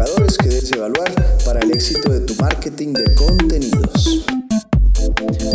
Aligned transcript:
que 0.00 0.76
evaluar 0.76 1.12
para 1.44 1.60
el 1.60 1.72
éxito 1.72 2.10
de 2.10 2.20
tu 2.20 2.34
marketing 2.36 2.94
de 2.94 3.14
contenidos. 3.14 4.24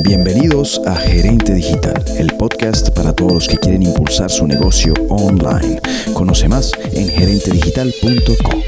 Bienvenidos 0.04 0.79
a 0.86 0.96
Gerente 0.96 1.55
Digital, 1.55 2.05
el 2.20 2.28
podcast 2.38 2.89
para 2.92 3.12
todos 3.13 3.34
los 3.34 3.47
que 3.47 3.58
quieren 3.58 3.81
impulsar 3.81 4.29
su 4.29 4.46
negocio 4.46 4.94
online. 5.10 5.81
Conoce 6.13 6.47
más 6.47 6.71
en 6.94 7.08
gerentedigital.com. 7.08 8.62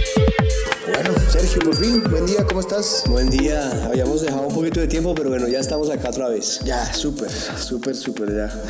Fin, 1.79 2.03
buen 2.09 2.25
día, 2.25 2.43
¿cómo 2.47 2.59
estás? 2.61 3.03
Buen 3.07 3.29
día, 3.29 3.85
habíamos 3.85 4.21
dejado 4.21 4.47
un 4.47 4.53
poquito 4.53 4.79
de 4.79 4.87
tiempo, 4.87 5.13
pero 5.13 5.29
bueno, 5.29 5.47
ya 5.47 5.59
estamos 5.59 5.89
acá 5.91 6.09
otra 6.09 6.27
vez. 6.29 6.59
Ya, 6.65 6.91
súper, 6.93 7.29
súper, 7.29 7.95
súper, 7.95 8.35
ya, 8.35 8.63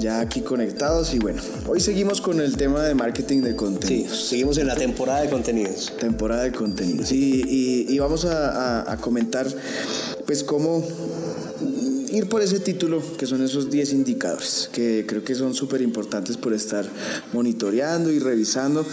ya 0.00 0.20
aquí 0.20 0.40
conectados 0.40 1.12
y 1.12 1.18
bueno, 1.18 1.42
hoy 1.66 1.80
seguimos 1.80 2.20
con 2.22 2.40
el 2.40 2.56
tema 2.56 2.82
de 2.84 2.94
marketing 2.94 3.42
de 3.42 3.50
Sí, 3.50 3.56
contenidos. 3.56 4.28
seguimos 4.28 4.56
en 4.58 4.66
la 4.66 4.76
temporada 4.76 5.20
de 5.20 5.28
contenidos. 5.28 5.92
temporada 5.98 6.44
de 6.44 6.52
contenidos. 6.52 7.12
Y, 7.12 7.42
y- 7.46 7.86
y 7.94 7.98
vamos 7.98 8.24
a, 8.24 8.80
a- 8.82 8.92
a 8.92 8.96
comentar, 8.96 9.46
pues, 10.26 10.42
cómo 10.42 10.82
ir 12.10 12.28
por 12.28 12.42
ese 12.42 12.60
título, 12.60 13.02
que 13.16 13.26
son 13.26 13.42
esos 13.42 13.70
10 13.70 13.92
indicadores, 13.92 14.70
que 14.72 15.04
creo 15.06 15.24
que 15.24 15.34
son 15.34 15.54
súper 15.54 15.82
importantes 15.82 16.36
por 16.36 16.52
estar 16.52 16.88
monitoreando 17.32 18.10
y 18.10 18.18
revisando, 18.18 18.86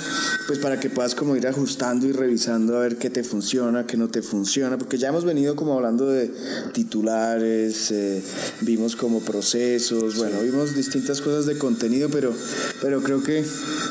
pues 0.47 0.59
para 0.59 0.79
que 0.79 0.89
puedas 0.89 1.15
como 1.15 1.35
ir 1.35 1.47
ajustando 1.47 2.07
y 2.07 2.11
revisando 2.11 2.77
a 2.77 2.81
ver 2.81 2.97
qué 2.97 3.09
te 3.09 3.23
funciona, 3.23 3.85
qué 3.85 3.97
no 3.97 4.07
te 4.07 4.21
funciona, 4.21 4.77
porque 4.77 4.97
ya 4.97 5.09
hemos 5.09 5.25
venido 5.25 5.55
como 5.55 5.73
hablando 5.73 6.07
de 6.07 6.31
titulares, 6.73 7.91
eh, 7.91 8.21
vimos 8.61 8.95
como 8.95 9.21
procesos, 9.21 10.15
bueno, 10.17 10.41
vimos 10.41 10.75
distintas 10.75 11.21
cosas 11.21 11.45
de 11.45 11.57
contenido, 11.57 12.09
pero, 12.09 12.33
pero 12.81 13.01
creo 13.01 13.23
que 13.23 13.43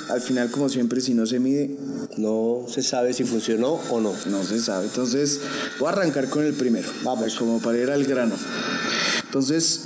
al 0.09 0.21
final, 0.21 0.51
como 0.51 0.69
siempre, 0.69 1.01
si 1.01 1.15
no 1.15 1.27
se 1.27 1.41
mide, 1.41 1.77
No 2.17 2.67
se 2.69 2.83
sabe 2.83 3.13
si 3.13 3.25
funcionó 3.25 3.81
o 3.91 4.01
no. 4.01 4.13
no 4.27 4.45
se 4.45 4.61
sabe. 4.61 4.87
Entonces, 4.87 5.41
voy 5.79 5.89
a 5.89 5.93
arrancar 5.93 6.29
con 6.29 6.45
el 6.45 6.53
primero. 6.53 6.89
Vamos. 7.03 7.35
Como 7.35 7.61
para 7.61 7.79
ir 7.79 7.91
al 7.91 8.05
grano. 8.05 8.35
Entonces, 9.35 9.81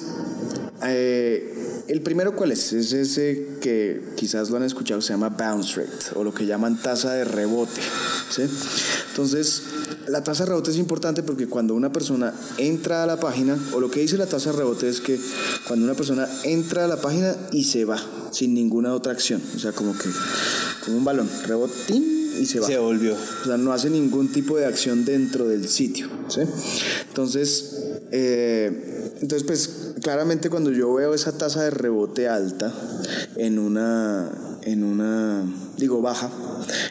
eh, 0.84 1.82
el 1.88 2.02
primero, 2.02 2.36
¿cuál 2.36 2.52
es? 2.52 2.70
Es 2.74 2.92
ese 2.92 3.56
que 3.62 4.02
quizás 4.14 4.50
lo 4.50 4.58
han 4.58 4.62
escuchado, 4.62 5.00
se 5.00 5.14
llama 5.14 5.30
bounce 5.30 5.80
rate, 5.80 6.04
o 6.16 6.22
lo 6.22 6.34
que 6.34 6.44
llaman 6.44 6.82
tasa 6.82 7.14
de 7.14 7.24
rebote. 7.24 7.80
¿sí? 8.28 8.42
Entonces, 9.08 9.62
la 10.06 10.22
tasa 10.22 10.44
de 10.44 10.50
rebote 10.50 10.70
es 10.70 10.76
importante 10.76 11.22
porque 11.22 11.46
cuando 11.46 11.74
una 11.74 11.90
persona 11.90 12.34
entra 12.58 13.04
a 13.04 13.06
la 13.06 13.18
página, 13.18 13.58
o 13.72 13.80
lo 13.80 13.90
que 13.90 14.00
dice 14.00 14.18
la 14.18 14.26
tasa 14.26 14.52
de 14.52 14.58
rebote 14.58 14.86
es 14.86 15.00
que 15.00 15.18
cuando 15.66 15.86
una 15.86 15.94
persona 15.94 16.28
entra 16.44 16.84
a 16.84 16.88
la 16.88 17.00
página 17.00 17.34
y 17.50 17.64
se 17.64 17.86
va, 17.86 17.98
sin 18.32 18.52
ninguna 18.52 18.92
otra 18.92 19.12
acción. 19.12 19.40
O 19.56 19.58
sea, 19.58 19.72
como 19.72 19.96
que, 19.96 20.10
como 20.84 20.98
un 20.98 21.06
balón, 21.06 21.30
rebotín 21.46 22.34
y 22.38 22.44
se 22.44 22.60
va. 22.60 22.66
Se 22.66 22.76
volvió. 22.76 23.14
O 23.14 23.46
sea, 23.46 23.56
no 23.56 23.72
hace 23.72 23.88
ningún 23.88 24.30
tipo 24.30 24.58
de 24.58 24.66
acción 24.66 25.06
dentro 25.06 25.48
del 25.48 25.66
sitio. 25.70 26.06
¿sí? 26.28 26.42
Entonces, 27.08 27.76
eh, 28.10 28.97
entonces, 29.20 29.44
pues 29.44 29.94
claramente 30.02 30.48
cuando 30.48 30.70
yo 30.70 30.94
veo 30.94 31.12
esa 31.12 31.36
tasa 31.36 31.64
de 31.64 31.70
rebote 31.70 32.28
alta 32.28 32.72
en 33.36 33.58
una, 33.58 34.30
en 34.62 34.84
una, 34.84 35.44
digo 35.76 36.00
baja, 36.00 36.30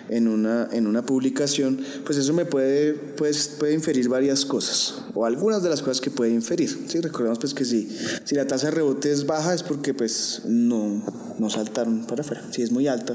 en 0.09 0.27
una, 0.27 0.67
en 0.71 0.87
una 0.87 1.05
publicación, 1.05 1.79
pues 2.05 2.17
eso 2.17 2.33
me 2.33 2.45
puede, 2.45 2.93
pues, 2.93 3.47
puede 3.57 3.73
inferir 3.73 4.09
varias 4.09 4.43
cosas, 4.45 4.95
o 5.13 5.25
algunas 5.25 5.63
de 5.63 5.69
las 5.69 5.81
cosas 5.81 6.01
que 6.01 6.11
puede 6.11 6.31
inferir. 6.31 6.85
¿sí? 6.87 6.99
Recordemos 6.99 7.39
pues 7.39 7.53
que 7.53 7.63
si, 7.63 7.89
si 8.25 8.35
la 8.35 8.45
tasa 8.45 8.67
de 8.67 8.71
rebote 8.71 9.11
es 9.11 9.25
baja 9.25 9.53
es 9.53 9.63
porque 9.63 9.93
pues 9.93 10.41
no, 10.45 11.01
no 11.39 11.49
saltaron 11.49 12.05
para 12.07 12.21
afuera. 12.21 12.43
Si 12.51 12.61
es 12.61 12.71
muy 12.71 12.87
alta, 12.87 13.13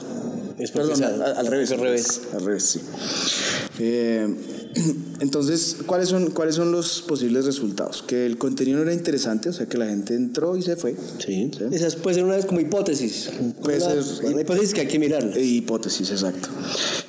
Es 0.59 0.71
Perdón, 0.71 1.03
al, 1.05 1.23
al 1.23 1.47
revés. 1.47 1.71
al 1.73 1.81
revés. 1.81 2.21
Al 2.33 2.45
revés, 2.45 2.63
sí. 2.65 2.81
Eh, 3.79 4.37
entonces, 5.23 5.77
¿cuáles 5.87 6.09
son, 6.09 6.31
¿cuáles 6.33 6.57
son 6.57 6.73
los 6.73 7.03
posibles 7.03 7.45
resultados? 7.47 8.03
Que 8.03 8.27
el 8.27 8.37
contenido 8.39 8.77
no 8.79 8.83
era 8.85 8.93
interesante, 8.93 9.49
o 9.49 9.53
sea, 9.53 9.67
que 9.67 9.79
la 9.79 9.87
gente 9.87 10.15
entró 10.15 10.57
y 10.57 10.63
se 10.63 10.77
fue. 10.77 10.95
Sí. 11.25 11.51
Esa 11.71 11.87
es- 11.87 11.97
puede 11.97 12.17
ser 12.17 12.25
una 12.25 12.37
vez 12.37 12.45
como 12.47 12.61
hipótesis. 12.61 13.31
Puede 13.63 13.79
Una- 13.83 14.03
ser- 14.03 14.25
Una 14.33 14.41
hipótesis 14.43 14.75
que 14.75 14.81
hay 14.83 14.89
que 14.89 14.99
mirar. 14.99 15.23
Eh, 15.37 15.45
Hipótesis, 15.45 16.11
exacto. 16.11 16.49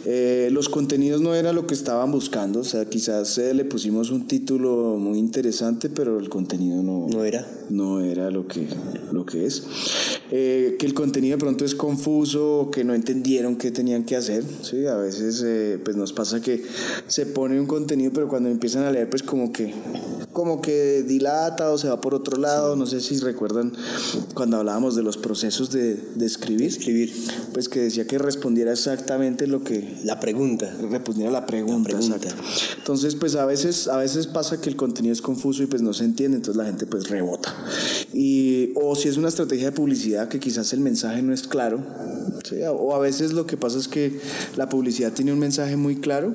Eh, 0.05 0.49
los 0.51 0.69
contenidos 0.69 1.21
no 1.21 1.33
era 1.33 1.53
lo 1.53 1.65
que 1.65 1.73
estaban 1.73 2.11
buscando, 2.11 2.59
o 2.59 2.63
sea, 2.63 2.85
quizás 2.85 3.37
eh, 3.37 3.53
le 3.53 3.65
pusimos 3.65 4.11
un 4.11 4.27
título 4.27 4.97
muy 4.99 5.17
interesante, 5.17 5.89
pero 5.89 6.19
el 6.19 6.29
contenido 6.29 6.83
no, 6.83 7.07
No 7.09 7.23
era. 7.23 7.47
no 7.69 8.01
era 8.01 8.29
lo 8.29 8.47
que, 8.47 8.67
lo 9.11 9.25
que 9.25 9.45
es. 9.45 9.63
Eh, 10.31 10.75
que 10.79 10.85
el 10.85 10.93
contenido 10.93 11.37
de 11.37 11.39
pronto 11.39 11.63
es 11.63 11.73
confuso, 11.75 12.69
que 12.71 12.83
no 12.83 12.93
entendieron 12.93 13.55
qué 13.55 13.71
tenían 13.71 14.03
que 14.03 14.15
hacer. 14.15 14.43
¿sí? 14.61 14.85
A 14.87 14.95
veces 14.97 15.41
eh, 15.45 15.79
pues 15.83 15.95
nos 15.95 16.11
pasa 16.11 16.41
que 16.41 16.63
se 17.07 17.25
pone 17.25 17.59
un 17.59 17.65
contenido, 17.67 18.02
pero 18.11 18.27
cuando 18.27 18.49
empiezan 18.49 18.83
a 18.83 18.91
leer, 18.91 19.09
pues 19.09 19.23
como 19.23 19.51
que, 19.53 19.73
como 20.31 20.61
que 20.61 21.03
dilata 21.03 21.69
o 21.71 21.77
se 21.77 21.87
va 21.89 22.01
por 22.01 22.13
otro 22.15 22.37
lado. 22.37 22.75
No 22.75 22.85
sé 22.85 22.99
si 23.01 23.17
recuerdan 23.19 23.71
cuando 24.33 24.57
hablábamos 24.57 24.95
de 24.95 25.03
los 25.03 25.17
procesos 25.17 25.71
de, 25.71 25.95
de 25.95 26.25
escribir. 26.25 26.67
Escribir. 26.67 27.13
Pues 27.53 27.69
que 27.69 27.79
decía 27.81 28.05
que 28.07 28.17
respondiera 28.17 28.71
exactamente 28.71 29.47
lo 29.47 29.63
que, 29.63 29.97
La 30.03 30.19
pregunta. 30.19 30.73
respondiera 30.89 31.31
la 31.31 31.45
pregunta, 31.45 31.91
La 31.91 31.97
pregunta. 31.97 32.15
exacto. 32.17 32.43
Entonces, 32.79 33.15
pues 33.15 33.35
a 33.35 33.45
veces, 33.45 33.87
a 33.87 33.97
veces 33.97 34.27
pasa 34.27 34.59
que 34.59 34.69
el 34.69 34.75
contenido 34.75 35.13
es 35.13 35.21
confuso 35.21 35.63
y 35.63 35.67
pues 35.67 35.81
no 35.81 35.93
se 35.93 36.03
entiende, 36.05 36.37
entonces 36.37 36.57
la 36.57 36.65
gente 36.65 36.85
pues 36.85 37.09
rebota. 37.09 37.53
Y, 38.13 38.71
o 38.75 38.95
si 38.95 39.07
es 39.09 39.17
una 39.17 39.29
estrategia 39.29 39.65
de 39.67 39.71
publicidad 39.71 40.27
que 40.27 40.39
quizás 40.39 40.73
el 40.73 40.79
mensaje 40.79 41.21
no 41.21 41.33
es 41.33 41.43
claro, 41.43 41.79
¿sí? 42.47 42.57
o 42.67 42.93
a 42.95 42.99
veces 42.99 43.33
lo 43.33 43.45
que 43.45 43.57
pasa 43.57 43.77
es 43.77 43.87
que 43.87 44.19
la 44.55 44.69
publicidad 44.69 45.13
tiene 45.13 45.33
un 45.33 45.39
mensaje 45.39 45.77
muy 45.77 45.95
claro, 45.97 46.33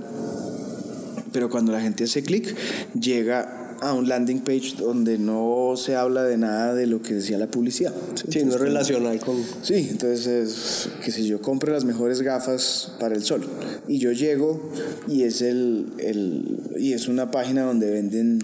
pero 1.38 1.48
cuando 1.48 1.70
la 1.70 1.80
gente 1.80 2.02
hace 2.02 2.24
clic, 2.24 2.52
llega 3.00 3.76
a 3.80 3.92
un 3.92 4.08
landing 4.08 4.40
page 4.40 4.74
donde 4.76 5.18
no 5.18 5.74
se 5.76 5.94
habla 5.94 6.24
de 6.24 6.36
nada 6.36 6.74
de 6.74 6.88
lo 6.88 7.00
que 7.00 7.14
decía 7.14 7.38
la 7.38 7.46
publicidad. 7.46 7.92
Sí, 8.16 8.24
Entonces, 8.24 8.44
no 8.46 8.54
es 8.54 8.60
relacional 8.60 9.20
con. 9.20 9.36
Sí, 9.62 9.86
entonces 9.88 10.26
es 10.26 10.88
que 11.04 11.12
si 11.12 11.28
yo 11.28 11.40
compro 11.40 11.72
las 11.72 11.84
mejores 11.84 12.22
gafas 12.22 12.92
para 12.98 13.14
el 13.14 13.22
sol 13.22 13.46
y 13.86 14.00
yo 14.00 14.10
llego 14.10 14.72
y 15.06 15.22
es 15.22 15.40
el, 15.40 15.86
el 15.98 16.58
y 16.76 16.92
es 16.92 17.06
una 17.06 17.30
página 17.30 17.62
donde 17.62 17.88
venden 17.88 18.40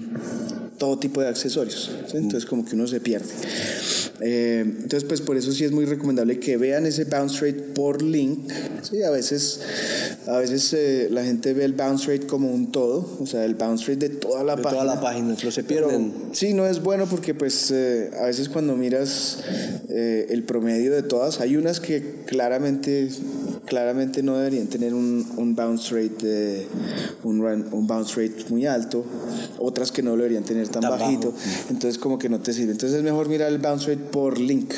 todo 0.79 0.99
tipo 0.99 1.21
de 1.21 1.29
accesorios, 1.29 1.91
¿sí? 2.11 2.17
entonces 2.17 2.47
como 2.49 2.65
que 2.65 2.75
uno 2.75 2.87
se 2.87 3.01
pierde. 3.01 3.29
Eh, 4.21 4.61
entonces 4.65 5.05
pues 5.05 5.21
por 5.21 5.37
eso 5.37 5.51
sí 5.53 5.65
es 5.65 5.73
muy 5.73 5.85
recomendable 5.87 6.39
que 6.39 6.57
vean 6.57 6.87
ese 6.87 7.05
bounce 7.05 7.45
rate 7.47 7.61
por 7.75 8.01
link. 8.03 8.51
Sí, 8.83 9.03
a 9.03 9.11
veces 9.11 9.61
a 10.27 10.39
veces 10.39 10.73
eh, 10.73 11.09
la 11.11 11.25
gente 11.25 11.53
ve 11.53 11.65
el 11.65 11.73
bounce 11.73 12.13
rate 12.13 12.27
como 12.27 12.51
un 12.53 12.71
todo, 12.73 13.19
o 13.21 13.27
sea 13.27 13.45
el 13.45 13.55
bounce 13.55 13.93
rate 13.93 14.09
de 14.09 14.15
toda 14.15 14.45
la 14.45 14.57
De 14.57 14.63
página. 14.63 14.83
toda 14.83 14.95
la 14.95 15.01
página, 15.01 15.35
pero 15.37 15.51
se 15.51 15.65
Pero 15.65 15.89
pierden. 15.89 16.13
sí, 16.33 16.55
no 16.55 16.67
es 16.67 16.83
bueno 16.83 17.07
porque 17.07 17.35
pues 17.35 17.71
eh, 17.71 18.11
a 18.21 18.27
veces 18.27 18.49
cuando 18.49 18.77
miras 18.77 19.39
eh, 19.89 20.27
el 20.31 20.45
promedio 20.45 20.93
de 20.93 21.03
todas, 21.03 21.41
hay 21.41 21.57
unas 21.57 21.81
que 21.81 22.23
claramente 22.27 23.09
claramente 23.67 24.23
no 24.23 24.37
deberían 24.37 24.67
tener 24.69 24.95
un, 24.95 25.27
un 25.37 25.55
bounce 25.55 25.95
rate 25.95 26.27
de- 26.27 26.67
un, 27.23 27.41
run- 27.41 27.67
un 27.73 27.87
bounce 27.87 28.15
rate 28.21 28.45
muy 28.51 28.67
alto, 28.67 29.05
otras 29.59 29.91
que 29.93 30.03
no 30.03 30.11
lo 30.11 30.19
deberían 30.19 30.45
tener 30.45 30.69
tan, 30.69 30.83
Tan 30.83 30.91
bajito, 30.93 31.33
bajo. 31.33 31.43
entonces 31.71 31.99
como 31.99 32.19
que 32.19 32.29
no 32.29 32.41
te 32.41 32.53
sirve. 32.53 32.73
Entonces 32.73 32.99
es 32.99 33.05
mejor 33.05 33.29
mirar 33.29 33.51
el 33.51 33.59
bounce 33.59 33.95
rate 33.95 34.05
por 34.11 34.39
link, 34.39 34.73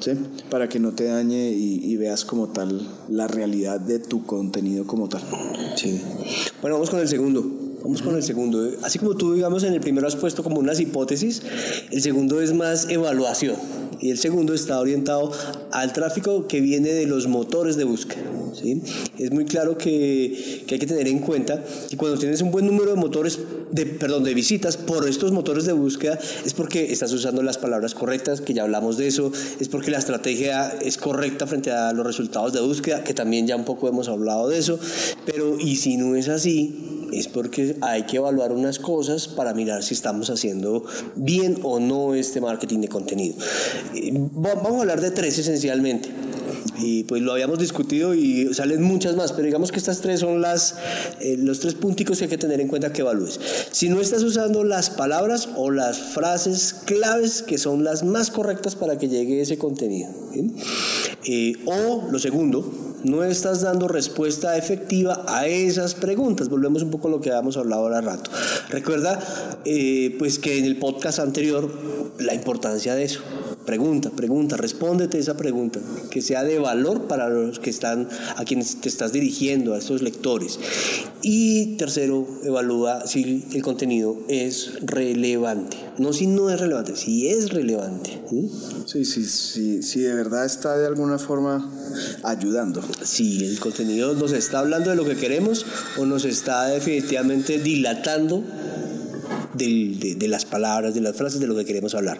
¿sí? 0.00 0.12
Para 0.50 0.68
que 0.68 0.78
no 0.78 0.92
te 0.92 1.04
dañe 1.04 1.50
y, 1.50 1.80
y 1.84 1.96
veas 1.96 2.24
como 2.24 2.48
tal 2.48 2.86
la 3.08 3.26
realidad 3.28 3.80
de 3.80 3.98
tu 3.98 4.24
contenido 4.24 4.86
como 4.86 5.08
tal. 5.08 5.22
Sí. 5.76 6.00
Bueno, 6.60 6.76
vamos 6.76 6.90
con 6.90 7.00
el 7.00 7.08
segundo. 7.08 7.67
Vamos 7.88 8.02
con 8.02 8.16
el 8.16 8.22
segundo. 8.22 8.70
Así 8.82 8.98
como 8.98 9.14
tú, 9.14 9.32
digamos, 9.32 9.64
en 9.64 9.72
el 9.72 9.80
primero 9.80 10.06
has 10.06 10.14
puesto 10.14 10.42
como 10.42 10.58
unas 10.58 10.78
hipótesis, 10.78 11.40
el 11.90 12.02
segundo 12.02 12.38
es 12.42 12.52
más 12.52 12.90
evaluación. 12.90 13.56
Y 13.98 14.10
el 14.10 14.18
segundo 14.18 14.52
está 14.52 14.78
orientado 14.78 15.32
al 15.72 15.94
tráfico 15.94 16.46
que 16.46 16.60
viene 16.60 16.90
de 16.90 17.06
los 17.06 17.28
motores 17.28 17.78
de 17.78 17.84
búsqueda. 17.84 18.20
¿sí? 18.52 18.82
Es 19.18 19.32
muy 19.32 19.46
claro 19.46 19.78
que, 19.78 20.64
que 20.66 20.74
hay 20.74 20.78
que 20.78 20.86
tener 20.86 21.08
en 21.08 21.20
cuenta 21.20 21.64
que 21.88 21.96
cuando 21.96 22.18
tienes 22.18 22.42
un 22.42 22.50
buen 22.50 22.66
número 22.66 22.90
de 22.90 22.96
motores, 22.96 23.38
de, 23.72 23.86
perdón, 23.86 24.22
de 24.22 24.34
visitas 24.34 24.76
por 24.76 25.08
estos 25.08 25.32
motores 25.32 25.64
de 25.64 25.72
búsqueda, 25.72 26.18
es 26.44 26.52
porque 26.52 26.92
estás 26.92 27.10
usando 27.14 27.42
las 27.42 27.56
palabras 27.56 27.94
correctas, 27.94 28.42
que 28.42 28.52
ya 28.52 28.64
hablamos 28.64 28.98
de 28.98 29.08
eso, 29.08 29.32
es 29.60 29.68
porque 29.68 29.90
la 29.90 29.98
estrategia 29.98 30.68
es 30.82 30.98
correcta 30.98 31.46
frente 31.46 31.70
a 31.70 31.94
los 31.94 32.06
resultados 32.06 32.52
de 32.52 32.60
búsqueda, 32.60 33.02
que 33.02 33.14
también 33.14 33.46
ya 33.46 33.56
un 33.56 33.64
poco 33.64 33.88
hemos 33.88 34.08
hablado 34.08 34.50
de 34.50 34.58
eso, 34.58 34.78
pero 35.24 35.58
y 35.58 35.76
si 35.76 35.96
no 35.96 36.14
es 36.16 36.28
así, 36.28 36.97
es 37.12 37.28
porque 37.28 37.76
hay 37.80 38.04
que 38.04 38.16
evaluar 38.18 38.52
unas 38.52 38.78
cosas 38.78 39.28
para 39.28 39.54
mirar 39.54 39.82
si 39.82 39.94
estamos 39.94 40.30
haciendo 40.30 40.84
bien 41.16 41.58
o 41.62 41.80
no 41.80 42.14
este 42.14 42.40
marketing 42.40 42.80
de 42.80 42.88
contenido. 42.88 43.36
Eh, 43.94 44.12
va- 44.12 44.54
Vamos 44.54 44.78
a 44.78 44.80
hablar 44.80 45.00
de 45.00 45.10
tres 45.10 45.38
esencialmente. 45.38 46.08
Y 46.80 47.02
pues 47.04 47.22
lo 47.22 47.32
habíamos 47.32 47.58
discutido 47.58 48.14
y 48.14 48.54
salen 48.54 48.82
muchas 48.82 49.16
más, 49.16 49.32
pero 49.32 49.46
digamos 49.46 49.72
que 49.72 49.78
estas 49.78 50.00
tres 50.00 50.20
son 50.20 50.40
las, 50.40 50.76
eh, 51.20 51.36
los 51.36 51.58
tres 51.58 51.74
punticos 51.74 52.18
que 52.18 52.24
hay 52.24 52.30
que 52.30 52.38
tener 52.38 52.60
en 52.60 52.68
cuenta 52.68 52.92
que 52.92 53.00
evalúes. 53.00 53.40
Si 53.72 53.88
no 53.88 54.00
estás 54.00 54.22
usando 54.22 54.62
las 54.62 54.88
palabras 54.90 55.48
o 55.56 55.70
las 55.72 55.98
frases 55.98 56.74
claves 56.84 57.42
que 57.42 57.58
son 57.58 57.82
las 57.82 58.04
más 58.04 58.30
correctas 58.30 58.76
para 58.76 58.96
que 58.96 59.08
llegue 59.08 59.40
ese 59.40 59.58
contenido. 59.58 60.10
¿sí? 60.32 60.52
Eh, 61.26 61.52
o 61.66 62.06
lo 62.12 62.18
segundo, 62.20 62.87
No 63.04 63.22
estás 63.22 63.62
dando 63.62 63.88
respuesta 63.88 64.56
efectiva 64.56 65.24
a 65.28 65.46
esas 65.46 65.94
preguntas. 65.94 66.48
Volvemos 66.48 66.82
un 66.82 66.90
poco 66.90 67.08
a 67.08 67.10
lo 67.10 67.20
que 67.20 67.30
habíamos 67.30 67.56
hablado 67.56 67.82
ahora 67.82 68.00
rato. 68.00 68.30
Recuerda, 68.70 69.20
eh, 69.64 70.16
pues 70.18 70.38
que 70.38 70.58
en 70.58 70.64
el 70.64 70.76
podcast 70.76 71.18
anterior, 71.20 71.70
la 72.18 72.34
importancia 72.34 72.94
de 72.94 73.04
eso. 73.04 73.20
Pregunta, 73.68 74.08
pregunta, 74.08 74.56
respóndete 74.56 75.18
esa 75.18 75.36
pregunta, 75.36 75.78
que 76.10 76.22
sea 76.22 76.42
de 76.42 76.58
valor 76.58 77.06
para 77.06 77.28
los 77.28 77.58
que 77.58 77.68
están, 77.68 78.08
a 78.36 78.46
quienes 78.46 78.80
te 78.80 78.88
estás 78.88 79.12
dirigiendo, 79.12 79.74
a 79.74 79.78
estos 79.78 80.00
lectores. 80.00 80.58
Y 81.20 81.76
tercero, 81.76 82.26
evalúa 82.44 83.06
si 83.06 83.44
el 83.52 83.62
contenido 83.62 84.16
es 84.26 84.72
relevante. 84.80 85.76
No 85.98 86.14
si 86.14 86.26
no 86.26 86.48
es 86.48 86.58
relevante, 86.58 86.96
si 86.96 87.28
es 87.28 87.50
relevante. 87.50 88.22
Sí, 88.86 89.04
sí, 89.04 89.26
sí, 89.26 89.82
sí, 89.82 90.00
de 90.00 90.14
verdad 90.14 90.46
está 90.46 90.78
de 90.78 90.86
alguna 90.86 91.18
forma 91.18 91.70
ayudando. 92.22 92.80
Si 93.02 93.44
el 93.44 93.60
contenido 93.60 94.14
nos 94.14 94.32
está 94.32 94.60
hablando 94.60 94.88
de 94.88 94.96
lo 94.96 95.04
que 95.04 95.16
queremos 95.16 95.66
o 95.98 96.06
nos 96.06 96.24
está 96.24 96.68
definitivamente 96.68 97.58
dilatando 97.58 98.44
de, 99.58 100.14
de, 100.16 100.28
las 100.28 100.44
palabras, 100.44 100.94
de 100.94 101.00
las 101.00 101.16
frases, 101.16 101.40
de 101.40 101.46
lo 101.46 101.56
que 101.56 101.64
queremos 101.64 101.94
hablar. 101.94 102.18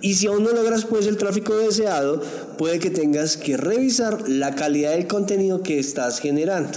Y 0.00 0.14
si 0.14 0.26
aún 0.26 0.44
no 0.44 0.52
logras 0.52 0.84
pues 0.84 1.06
el 1.06 1.16
tráfico 1.16 1.56
deseado, 1.56 2.22
puede 2.58 2.78
que 2.78 2.90
tengas 2.90 3.36
que 3.36 3.56
revisar 3.56 4.28
la 4.28 4.54
calidad 4.54 4.92
del 4.92 5.06
contenido 5.06 5.62
que 5.62 5.78
estás 5.78 6.20
generando. 6.20 6.70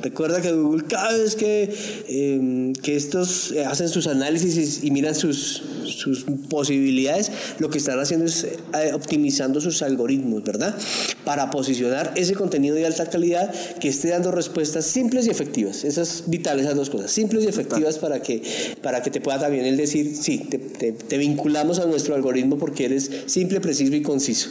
Recuerda 0.00 0.40
que 0.40 0.52
Google 0.52 0.84
cada 0.88 1.12
vez 1.16 1.34
que, 1.34 1.74
em, 2.08 2.72
que 2.72 2.96
estos 2.96 3.50
eh, 3.52 3.64
hacen 3.64 3.88
sus 3.88 4.06
análisis 4.06 4.82
y 4.82 4.90
miran 4.90 5.14
sus, 5.14 5.62
sus 5.92 6.24
posibilidades, 6.48 7.30
lo 7.58 7.70
que 7.70 7.78
están 7.78 7.98
haciendo 7.98 8.26
es 8.26 8.44
eh, 8.44 8.92
optimizando 8.94 9.60
sus 9.60 9.82
algoritmos, 9.82 10.42
¿verdad? 10.42 10.76
Para 11.24 11.50
posicionar 11.50 12.12
ese 12.16 12.34
contenido 12.34 12.74
de 12.74 12.86
alta 12.86 13.06
calidad 13.06 13.52
que 13.80 13.88
esté 13.88 14.08
dando 14.08 14.30
respuestas 14.32 14.86
simples 14.86 15.26
y 15.26 15.30
efectivas. 15.30 15.84
Esas 15.84 16.24
vitales, 16.26 16.64
esas 16.66 16.76
dos 16.76 16.90
cosas, 16.90 17.10
simples 17.10 17.44
y 17.44 17.48
efectivas 17.48 17.98
para 17.98 18.20
que, 18.20 18.42
para 18.82 19.02
que 19.02 19.10
te 19.10 19.20
pueda 19.20 19.38
también 19.38 19.64
él 19.64 19.76
decir, 19.76 20.16
sí, 20.16 20.38
te, 20.38 21.18
vinculamos 21.18 21.78
a 21.78 21.86
nuestro 21.86 22.14
algoritmo 22.14 22.58
porque 22.58 22.86
eres 22.86 23.10
simple, 23.26 23.60
preciso 23.60 23.94
y 23.94 24.02
conciso. 24.02 24.50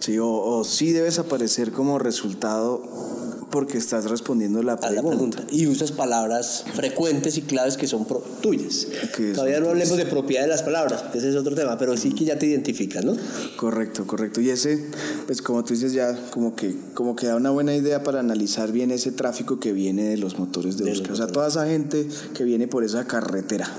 Sí, 0.00 0.16
o 0.20 0.64
sí 0.64 0.90
debes 0.92 1.18
aparecer 1.18 1.70
como 1.70 1.98
resultado 1.98 3.21
porque 3.52 3.78
estás 3.78 4.10
respondiendo 4.10 4.62
la 4.62 4.76
pregunta. 4.76 5.44
Y 5.52 5.68
usas 5.68 5.92
palabras 5.92 6.64
frecuentes 6.74 7.38
y 7.38 7.42
claves 7.42 7.76
que 7.76 7.86
son 7.86 8.04
tuyas. 8.40 8.88
Todavía 9.34 9.60
no 9.60 9.68
hablemos 9.68 9.96
de 9.96 10.06
propiedad 10.06 10.42
de 10.42 10.48
las 10.48 10.62
palabras, 10.62 11.04
ese 11.14 11.28
es 11.28 11.36
otro 11.36 11.54
tema, 11.54 11.78
pero 11.78 11.96
sí 11.96 12.12
que 12.12 12.24
ya 12.24 12.38
te 12.38 12.46
identificas, 12.46 13.04
¿no? 13.04 13.16
Correcto, 13.56 14.06
correcto. 14.06 14.40
Y 14.40 14.50
ese, 14.50 14.84
pues 15.26 15.40
como 15.42 15.62
tú 15.62 15.74
dices, 15.74 15.92
ya 15.92 16.18
como 16.30 16.56
que, 16.56 16.74
como 16.94 17.14
que 17.14 17.26
da 17.26 17.36
una 17.36 17.50
buena 17.50 17.76
idea 17.76 18.02
para 18.02 18.18
analizar 18.18 18.72
bien 18.72 18.90
ese 18.90 19.12
tráfico 19.12 19.60
que 19.60 19.72
viene 19.72 20.04
de 20.04 20.16
los 20.16 20.38
motores 20.38 20.78
de, 20.78 20.90
búsqueda. 20.90 21.12
O 21.12 21.16
sea, 21.16 21.26
toda 21.28 21.48
esa 21.48 21.66
gente 21.66 22.08
que 22.34 22.44
viene 22.44 22.66
por 22.66 22.82
esa 22.82 23.06
carretera. 23.06 23.70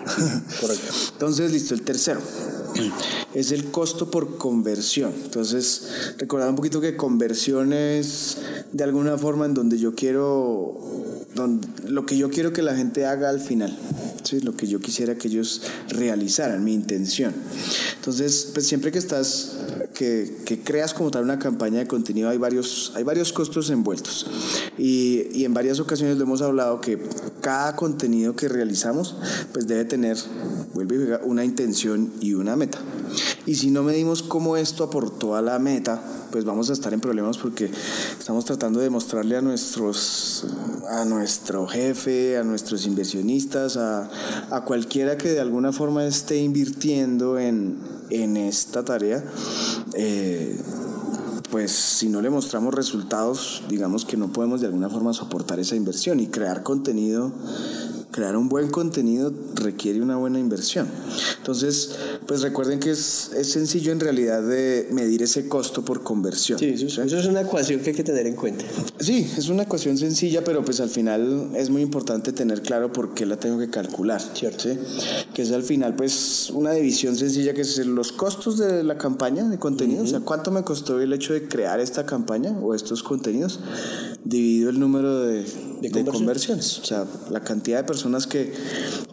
correcto. 0.62 0.94
Entonces, 1.14 1.52
listo, 1.52 1.74
el 1.74 1.82
tercero 1.82 2.22
es 3.34 3.52
el 3.52 3.72
costo 3.72 4.10
por 4.12 4.38
conversión. 4.38 5.14
Entonces, 5.24 6.16
recordar 6.18 6.50
un 6.50 6.56
poquito 6.56 6.80
que 6.82 6.96
conversión 6.96 7.74
es 7.74 8.38
de 8.74 8.84
alguna 8.84 9.18
forma 9.20 9.46
en 9.46 9.54
donde 9.54 9.78
yo 9.78 9.94
quiero, 9.94 10.80
lo 11.88 12.06
que 12.08 12.18
yo 12.18 12.32
quiero 12.32 12.54
que 12.54 12.64
la 12.64 12.76
gente 12.76 13.06
haga 13.06 13.30
al 13.30 13.40
final, 13.40 13.78
¿sí? 14.24 14.42
lo 14.42 14.58
que 14.58 14.68
yo 14.68 14.80
quisiera 14.80 15.16
que 15.16 15.28
ellos 15.28 15.62
realizaran, 15.90 16.64
mi 16.64 16.74
intención. 16.74 17.34
Entonces, 17.96 18.50
pues 18.52 18.66
siempre 18.66 18.92
que 18.92 18.98
estás, 18.98 19.58
que, 19.94 20.38
que 20.44 20.60
creas 20.62 20.96
como 20.96 21.12
tal 21.12 21.24
una 21.24 21.38
campaña 21.38 21.80
de 21.80 21.88
contenido, 21.88 22.30
hay 22.30 22.40
varios, 22.40 22.92
hay 22.96 23.04
varios 23.04 23.32
costos 23.32 23.70
envueltos. 23.70 24.26
Y, 24.80 25.28
y 25.34 25.46
en 25.46 25.54
varias 25.54 25.80
ocasiones 25.80 26.18
lo 26.18 26.24
hemos 26.24 26.42
hablado 26.42 26.82
que 26.82 27.00
cada 27.42 27.76
contenido 27.76 28.36
que 28.36 28.48
realizamos, 28.48 29.16
pues 29.54 29.68
debe 29.68 29.86
tener, 29.86 30.18
vuelve 30.74 31.20
una 31.24 31.46
intención 31.46 32.12
y 32.22 32.34
una 32.34 32.56
meta. 32.56 32.80
Y 33.46 33.56
si 33.56 33.72
no 33.72 33.84
medimos 33.84 34.24
cómo 34.24 34.58
esto 34.58 34.84
aportó 34.84 35.36
a 35.36 35.42
la 35.42 35.60
meta, 35.60 36.02
pues 36.32 36.46
vamos 36.46 36.70
a 36.70 36.74
estar 36.74 36.94
en 36.94 37.00
problemas 37.00 37.38
porque 37.38 37.70
estamos 38.18 38.46
tratando 38.46 38.80
de 38.80 38.90
mostrarle 38.90 39.38
a 39.38 39.42
nuestros 39.42 40.46
a 40.90 41.06
nuestro 41.06 41.68
jefe, 41.68 42.38
a 42.38 42.44
nuestros 42.44 42.86
inversionistas, 42.86 43.78
a, 43.78 44.10
a 44.50 44.64
cualquiera 44.64 45.18
que 45.18 45.30
de 45.30 45.40
alguna 45.40 45.72
forma 45.72 46.06
esté 46.06 46.38
invirtiendo 46.38 47.40
en, 47.40 47.78
en 48.10 48.38
esta 48.38 48.84
tarea. 48.84 49.24
Eh, 49.94 50.60
pues 51.52 51.72
si 51.72 52.10
no 52.10 52.20
le 52.20 52.32
mostramos 52.32 52.74
resultados, 52.74 53.62
digamos 53.70 54.06
que 54.06 54.18
no 54.18 54.34
podemos 54.34 54.62
de 54.62 54.66
alguna 54.68 54.90
forma 54.90 55.14
soportar 55.14 55.60
esa 55.60 55.76
inversión 55.76 56.20
y 56.20 56.26
crear 56.26 56.64
contenido 56.64 57.32
crear 58.14 58.38
un 58.38 58.48
buen 58.48 58.70
contenido 58.70 59.34
requiere 59.56 60.00
una 60.00 60.16
buena 60.16 60.40
inversión. 60.40 60.88
Entonces, 61.40 61.96
pues 62.28 62.42
recuerden 62.42 62.80
que 62.80 62.92
es, 62.92 63.32
es 63.36 63.52
sencillo 63.52 63.92
en 63.92 64.00
realidad 64.00 64.42
de 64.44 64.88
medir 64.92 65.24
ese 65.24 65.50
costo 65.50 65.84
por 65.84 66.04
conversión. 66.04 66.60
Sí, 66.60 66.68
eso, 66.68 67.04
es 67.04 67.26
una 67.26 67.42
ecuación 67.42 67.82
que 67.82 67.90
hay 67.90 67.96
que 67.96 68.04
tener 68.04 68.28
en 68.28 68.36
cuenta. 68.36 68.64
Sí, 69.00 69.30
es 69.36 69.50
una 69.50 69.64
ecuación 69.64 69.98
sencilla, 69.98 70.44
pero 70.44 70.64
pues 70.64 70.80
al 70.80 70.90
final 70.90 71.50
es 71.56 71.72
muy 71.72 71.82
importante 71.82 72.32
tener 72.32 72.62
claro 72.62 72.94
por 72.94 73.16
qué 73.16 73.26
la 73.26 73.38
tengo 73.38 73.58
que 73.58 73.70
calcular. 73.70 74.22
Cierto. 74.34 74.70
Que 75.34 75.42
es 75.42 75.52
al 75.52 75.64
final 75.64 75.96
pues 75.96 76.52
una 76.54 76.72
división 76.72 77.16
sencilla 77.16 77.54
que 77.54 77.62
es 77.62 77.86
los 77.86 78.12
costos 78.12 78.60
de 78.60 78.84
la 78.84 78.98
campaña 78.98 79.50
de 79.50 79.58
contenido, 79.58 80.04
o 80.04 80.08
sea, 80.08 80.20
cuánto 80.20 80.52
me 80.52 80.64
costó 80.64 81.02
el 81.02 81.12
hecho 81.14 81.34
de 81.34 81.48
crear 81.48 81.80
esta 81.80 82.06
campaña 82.06 82.52
o 82.62 82.76
estos 82.76 83.02
contenidos, 83.02 83.60
dividido 84.24 84.70
el 84.70 84.80
número 84.80 85.20
de, 85.26 85.46
de, 85.92 86.06
conversiones, 86.06 86.80
o 86.80 86.86
sea, 86.86 87.06
la 87.30 87.42
cantidad 87.42 87.78
de 87.78 87.84
personas 87.84 88.28
que, 88.28 88.54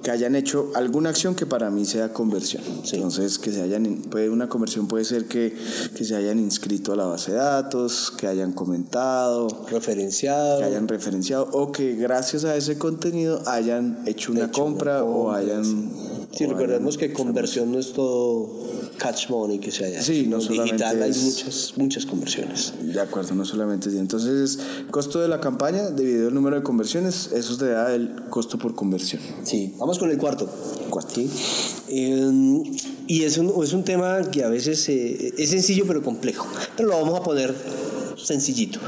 que 0.03 0.11
hayan 0.11 0.37
hecho 0.37 0.71
alguna 0.75 1.11
acción 1.11 1.35
que 1.35 1.47
para 1.47 1.71
mí 1.71 1.85
sea 1.85 2.13
conversión. 2.13 2.63
Entonces, 2.93 3.39
que 3.39 3.53
se 3.53 3.63
hayan, 3.63 4.03
puede, 4.11 4.31
una 4.31 4.49
conversión 4.49 4.87
puede 4.87 5.05
ser 5.05 5.27
que, 5.27 5.57
que 5.95 6.05
se 6.05 6.17
hayan 6.17 6.39
inscrito 6.39 6.93
a 6.93 6.97
la 6.97 7.05
base 7.05 7.33
de 7.33 7.39
datos, 7.39 8.13
que 8.17 8.27
hayan 8.27 8.53
comentado, 8.53 9.67
referenciado, 9.71 10.61
que 10.61 10.65
hayan 10.65 10.89
referenciado 10.89 11.49
o 11.53 11.73
que 11.73 11.95
gracias 11.95 12.45
a 12.45 12.57
ese 12.57 12.79
contenido 12.79 13.43
hayan 13.47 14.03
hecho 14.07 14.33
una 14.33 14.51
compra 14.51 15.05
o 15.05 15.33
hayan 15.33 15.91
Sí, 16.33 16.47
recordemos 16.47 16.97
que 16.97 17.13
conversión 17.13 17.73
no 17.73 17.79
es 17.79 17.93
todo 17.93 18.49
catch 19.01 19.31
money 19.31 19.59
que 19.59 19.71
se 19.71 19.87
haya. 19.87 20.03
Sí, 20.03 20.27
no 20.29 20.39
digital 20.39 21.03
hay 21.03 21.13
muchas, 21.13 21.73
muchas 21.77 22.05
conversiones. 22.05 22.75
De 22.81 23.01
acuerdo, 23.01 23.35
no 23.35 23.45
solamente. 23.45 23.89
Entonces, 23.89 24.59
costo 24.91 25.21
de 25.21 25.29
la 25.29 25.41
campaña 25.41 25.91
dividido 25.91 26.29
el 26.29 26.35
número 26.35 26.57
de 26.57 26.63
conversiones, 26.63 27.31
eso 27.33 27.57
te 27.57 27.71
da 27.71 27.95
el 27.95 28.15
costo 28.29 28.59
por 28.59 28.75
conversión. 28.75 29.23
Sí, 29.45 29.75
vamos 29.79 29.99
con 29.99 30.11
el 30.11 30.19
cuarto. 30.19 30.49
Cuarto. 30.91 31.21
Em, 31.89 32.63
y 33.07 33.23
es 33.23 33.39
un, 33.39 33.65
es 33.65 33.73
un 33.73 33.85
tema 33.85 34.21
que 34.31 34.45
a 34.45 34.49
veces 34.49 34.89
eh, 34.91 35.33
es 35.39 35.51
sencillo 35.51 35.85
pero 35.87 36.03
complejo. 36.03 36.47
Pero 36.77 36.91
lo 36.91 37.01
vamos 37.01 37.19
a 37.19 37.23
poner 37.23 37.55
sencillito. 38.25 38.79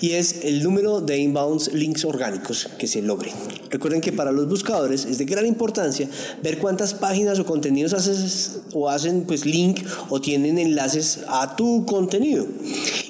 Y 0.00 0.12
es 0.12 0.44
el 0.44 0.62
número 0.62 1.00
de 1.00 1.18
inbounds 1.18 1.72
links 1.72 2.04
orgánicos 2.04 2.68
que 2.78 2.86
se 2.86 3.02
logren. 3.02 3.34
Recuerden 3.70 4.00
que 4.00 4.12
para 4.12 4.32
los 4.32 4.48
buscadores 4.48 5.04
es 5.04 5.18
de 5.18 5.24
gran 5.24 5.46
importancia 5.46 6.08
ver 6.42 6.58
cuántas 6.58 6.94
páginas 6.94 7.38
o 7.38 7.46
contenidos 7.46 7.92
haces 7.92 8.60
o 8.72 8.88
hacen 8.88 9.24
pues 9.26 9.44
link 9.44 9.80
o 10.08 10.20
tienen 10.20 10.58
enlaces 10.58 11.20
a 11.28 11.56
tu 11.56 11.84
contenido. 11.86 12.46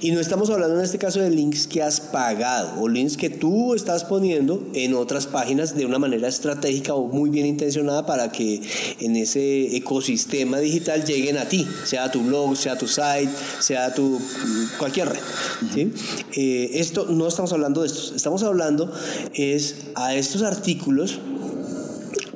Y 0.00 0.10
no 0.12 0.20
estamos 0.20 0.50
hablando 0.50 0.76
en 0.76 0.84
este 0.84 0.98
caso 0.98 1.20
de 1.20 1.30
links 1.30 1.66
que 1.66 1.82
has 1.82 2.00
pagado 2.00 2.80
o 2.80 2.88
links 2.88 3.16
que 3.16 3.30
tú 3.30 3.74
estás 3.74 4.04
poniendo 4.04 4.66
en 4.74 4.94
otras 4.94 5.26
páginas 5.26 5.76
de 5.76 5.86
una 5.86 5.98
manera 5.98 6.28
estratégica 6.28 6.94
o 6.94 7.08
muy 7.08 7.30
bien 7.30 7.46
intencionada 7.46 8.06
para 8.06 8.30
que 8.32 8.60
en 9.00 9.16
ese 9.16 9.76
ecosistema 9.76 10.58
digital 10.58 11.04
lleguen 11.04 11.38
a 11.38 11.48
ti, 11.48 11.66
sea 11.84 12.10
tu 12.10 12.22
blog, 12.22 12.56
sea 12.56 12.76
tu 12.76 12.86
site, 12.86 13.30
sea 13.60 13.94
tu 13.94 14.20
cualquier 14.78 15.08
red. 15.10 15.20
Eh, 15.74 16.70
esto 16.74 17.06
no 17.10 17.26
estamos 17.26 17.52
hablando 17.52 17.82
de 17.82 17.88
esto, 17.88 18.14
estamos 18.14 18.42
hablando 18.42 18.90
es 19.34 19.76
a 19.94 20.14
estos 20.14 20.42
artículos 20.42 21.18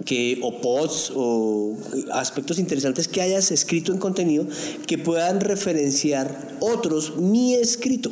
que, 0.04 0.38
o 0.42 0.60
posts 0.60 1.12
o 1.14 1.76
aspectos 2.12 2.58
interesantes 2.58 3.08
que 3.08 3.20
hayas 3.20 3.50
escrito 3.50 3.92
en 3.92 3.98
contenido 3.98 4.46
que 4.86 4.98
puedan 4.98 5.40
referenciar 5.40 6.56
otros 6.60 7.16
mi 7.16 7.54
escrito. 7.54 8.10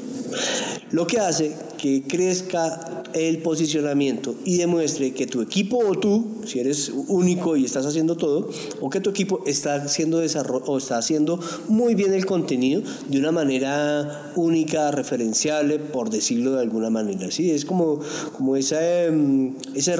Lo 0.90 1.06
que 1.06 1.20
hace 1.20 1.52
que 1.78 2.02
crezca 2.02 2.98
el 3.14 3.38
posicionamiento 3.38 4.34
y 4.44 4.58
demuestre 4.58 5.12
que 5.12 5.26
tu 5.26 5.40
equipo 5.40 5.78
o 5.78 5.98
tú, 5.98 6.42
si 6.46 6.60
eres 6.60 6.90
único 7.08 7.56
y 7.56 7.64
estás 7.64 7.86
haciendo 7.86 8.16
todo, 8.16 8.50
o 8.80 8.90
que 8.90 9.00
tu 9.00 9.10
equipo 9.10 9.42
está 9.46 9.76
haciendo 9.76 10.18
desarrollo 10.18 10.64
o 10.66 10.78
está 10.78 10.98
haciendo 10.98 11.40
muy 11.68 11.94
bien 11.94 12.12
el 12.12 12.26
contenido 12.26 12.82
de 13.08 13.18
una 13.18 13.32
manera 13.32 14.32
única, 14.36 14.90
referenciable, 14.90 15.78
por 15.78 16.10
decirlo 16.10 16.52
de 16.52 16.62
alguna 16.62 16.90
manera. 16.90 17.30
¿sí? 17.30 17.50
Es 17.50 17.64
como, 17.64 18.00
como 18.36 18.56
ese, 18.56 19.06
em, 19.06 19.54
ese, 19.74 19.94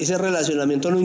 ese 0.00 0.18
relacionamiento 0.18 0.90
no 0.90 0.98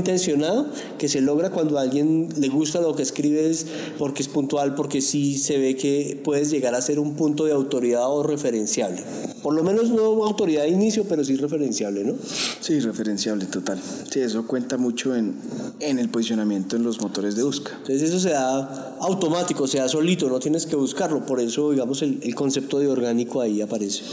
que 0.97 1.09
se 1.09 1.21
logra 1.21 1.49
cuando 1.49 1.77
a 1.77 1.81
alguien 1.81 2.29
le 2.37 2.49
gusta 2.49 2.81
lo 2.81 2.95
que 2.95 3.03
escribes 3.03 3.65
porque 3.97 4.21
es 4.21 4.27
puntual, 4.27 4.75
porque 4.75 5.01
sí 5.01 5.37
se 5.37 5.57
ve 5.57 5.75
que 5.75 6.19
puedes 6.23 6.49
llegar 6.49 6.75
a 6.75 6.81
ser 6.81 6.99
un 6.99 7.15
punto 7.15 7.45
de 7.45 7.51
autoridad 7.51 8.09
o 8.09 8.23
referencia 8.23 8.43
referenciable. 8.53 9.03
Por 9.41 9.53
lo 9.53 9.63
menos 9.63 9.89
no 9.89 10.23
autoridad 10.23 10.63
de 10.63 10.69
inicio, 10.69 11.05
pero 11.07 11.23
sí 11.23 11.35
referenciable, 11.35 12.03
¿no? 12.03 12.13
Sí, 12.61 12.79
referenciable, 12.79 13.45
total. 13.45 13.79
Sí, 14.09 14.21
eso 14.21 14.47
cuenta 14.47 14.77
mucho 14.77 15.15
en, 15.15 15.35
en 15.79 15.99
el 15.99 16.09
posicionamiento 16.09 16.75
en 16.75 16.83
los 16.83 17.01
motores 17.01 17.35
de 17.35 17.43
busca. 17.43 17.71
Entonces 17.71 18.03
eso 18.03 18.19
se 18.19 18.29
da 18.29 18.95
automático, 19.01 19.67
se 19.67 19.79
da 19.79 19.89
solito, 19.89 20.29
no 20.29 20.39
tienes 20.39 20.65
que 20.65 20.75
buscarlo. 20.75 21.25
Por 21.25 21.41
eso, 21.41 21.71
digamos, 21.71 22.01
el, 22.01 22.19
el 22.23 22.35
concepto 22.35 22.79
de 22.79 22.87
orgánico 22.87 23.41
ahí 23.41 23.61
aparece. 23.61 24.03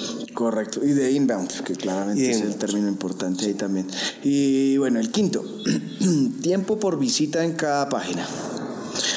Correcto. 0.41 0.83
Y 0.83 0.95
de 0.95 1.13
inbound, 1.13 1.51
que 1.65 1.75
claramente 1.75 2.31
es 2.31 2.41
el 2.41 2.57
término 2.57 2.89
importante 2.89 3.45
ahí 3.45 3.53
también. 3.53 3.87
Y 4.23 4.79
bueno, 4.79 4.99
el 4.99 5.11
quinto, 5.11 5.45
tiempo 6.41 6.79
por 6.79 6.99
visita 6.99 7.45
en 7.45 7.53
cada 7.53 7.91
página. 7.91 8.27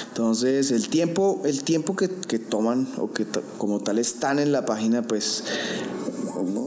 Entonces, 0.10 0.72
el 0.72 0.90
tiempo, 0.90 1.42
el 1.46 1.64
tiempo 1.64 1.96
que, 1.96 2.10
que 2.10 2.40
toman 2.40 2.90
o 2.98 3.14
que 3.14 3.26
como 3.58 3.80
tal 3.80 4.00
están 4.00 4.38
en 4.38 4.52
la 4.52 4.66
página, 4.66 5.04
pues 5.04 5.46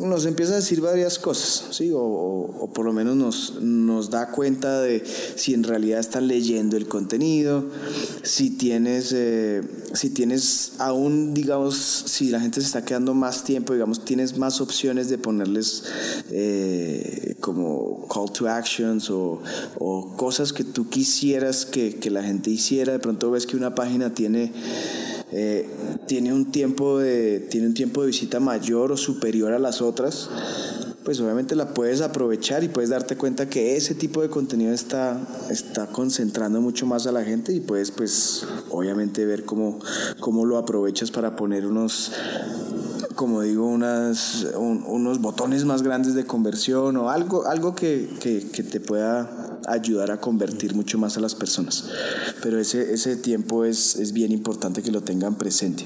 nos 0.00 0.26
empieza 0.26 0.53
a 0.53 0.57
decir 0.57 0.81
varias 0.81 1.19
cosas, 1.19 1.75
¿sí? 1.75 1.91
O, 1.95 2.71
por 2.75 2.85
lo 2.85 2.93
menos 2.93 3.17
nos, 3.17 3.62
nos 3.62 4.11
da 4.11 4.31
cuenta 4.31 4.81
de 4.81 5.03
si 5.37 5.55
en 5.55 5.65
realidad 5.65 6.00
están 6.00 6.26
leyendo 6.26 6.76
el 6.76 6.87
contenido, 6.87 7.65
si 8.23 8.50
tienes, 8.50 9.12
eh, 9.15 9.62
si 9.95 10.11
tienes 10.11 10.73
aún, 10.79 11.35
digamos, 11.35 11.76
si 11.76 12.31
la 12.31 12.41
gente 12.41 12.61
se 12.61 12.67
está 12.67 12.85
quedando 12.85 13.15
más 13.15 13.45
tiempo, 13.45 13.73
digamos, 13.73 14.05
tienes 14.05 14.37
más 14.37 14.61
opciones 14.61 15.09
de 15.09 15.19
ponerles 15.19 15.85
eh, 16.31 17.37
como 17.41 18.07
call 18.09 18.31
to 18.33 18.49
actions 18.49 19.11
o, 19.11 19.41
cosas 20.17 20.53
que 20.53 20.65
tú 20.65 20.88
quisieras 20.88 21.67
que 21.67 22.11
la 22.11 22.23
gente 22.23 22.50
hiciera. 22.50 22.93
De 22.93 22.99
pronto 22.99 23.31
ves 23.31 23.47
que 23.47 23.57
una 23.57 23.75
página 23.75 24.15
tiene 24.15 24.53
eh, 25.33 25.68
tiene 26.06 26.33
un 26.33 26.52
tiempo 26.52 26.99
de 26.99 27.40
tiene 27.40 27.66
un 27.68 27.75
tiempo 27.75 28.02
de 28.02 28.09
visita 28.09 28.40
mayor 28.40 28.92
o 28.92 28.97
superior 28.97 29.52
a 29.52 29.59
las 29.59 29.83
otras 29.83 30.30
pues 31.06 31.21
obviamente 31.21 31.54
la 31.54 31.73
puedes 31.73 32.00
aprovechar 32.00 32.64
y 32.64 32.68
puedes 32.68 32.90
darte 32.90 33.16
cuenta 33.16 33.49
que 33.49 33.76
ese 33.76 33.95
tipo 33.95 34.23
de 34.23 34.28
contenido 34.28 34.73
está, 34.73 35.21
está 35.50 35.87
concentrando 35.87 36.61
mucho 36.61 36.85
más 36.85 37.06
a 37.06 37.12
la 37.12 37.23
gente 37.23 37.52
y 37.52 37.61
puedes 37.61 37.92
pues 37.92 38.45
obviamente 38.71 39.25
ver 39.25 39.45
cómo, 39.45 39.78
cómo 40.18 40.45
lo 40.45 40.59
aprovechas 40.59 41.12
para 41.12 41.37
poner 41.37 41.64
unos 41.64 42.11
como 43.17 43.43
digo 43.43 43.67
unas 43.67 44.47
un- 44.57 44.85
unos 44.87 45.21
botones 45.21 45.65
más 45.65 45.83
grandes 45.83 46.15
de 46.15 46.25
conversión 46.25 46.97
o 46.99 47.11
algo 47.11 47.47
algo 47.47 47.75
que, 47.75 48.09
que- 48.21 48.47
que 48.53 48.63
te 48.63 48.79
pueda 48.79 49.59
ayudar 49.67 50.13
a 50.13 50.21
convertir 50.21 50.75
mucho 50.77 50.97
más 50.99 51.17
a 51.17 51.21
las 51.21 51.35
personas. 51.35 51.85
Pero 52.43 52.61
ese, 52.61 52.93
ese 52.93 53.17
tiempo 53.17 53.65
es, 53.65 53.97
es 53.97 54.13
bien 54.13 54.31
importante 54.31 54.81
que 54.83 54.93
lo 54.93 55.01
tengan 55.03 55.37
presente. 55.37 55.85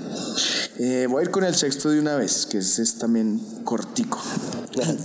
Eh, 0.79 1.07
voy 1.09 1.21
a 1.21 1.25
ir 1.25 1.31
con 1.31 1.45
el 1.45 1.55
sexto 1.55 1.89
de 1.89 1.99
una 2.01 2.17
vez 2.17 2.45
que 2.47 2.59
es 2.59 2.97
también 2.99 3.41
cortico. 3.65 4.21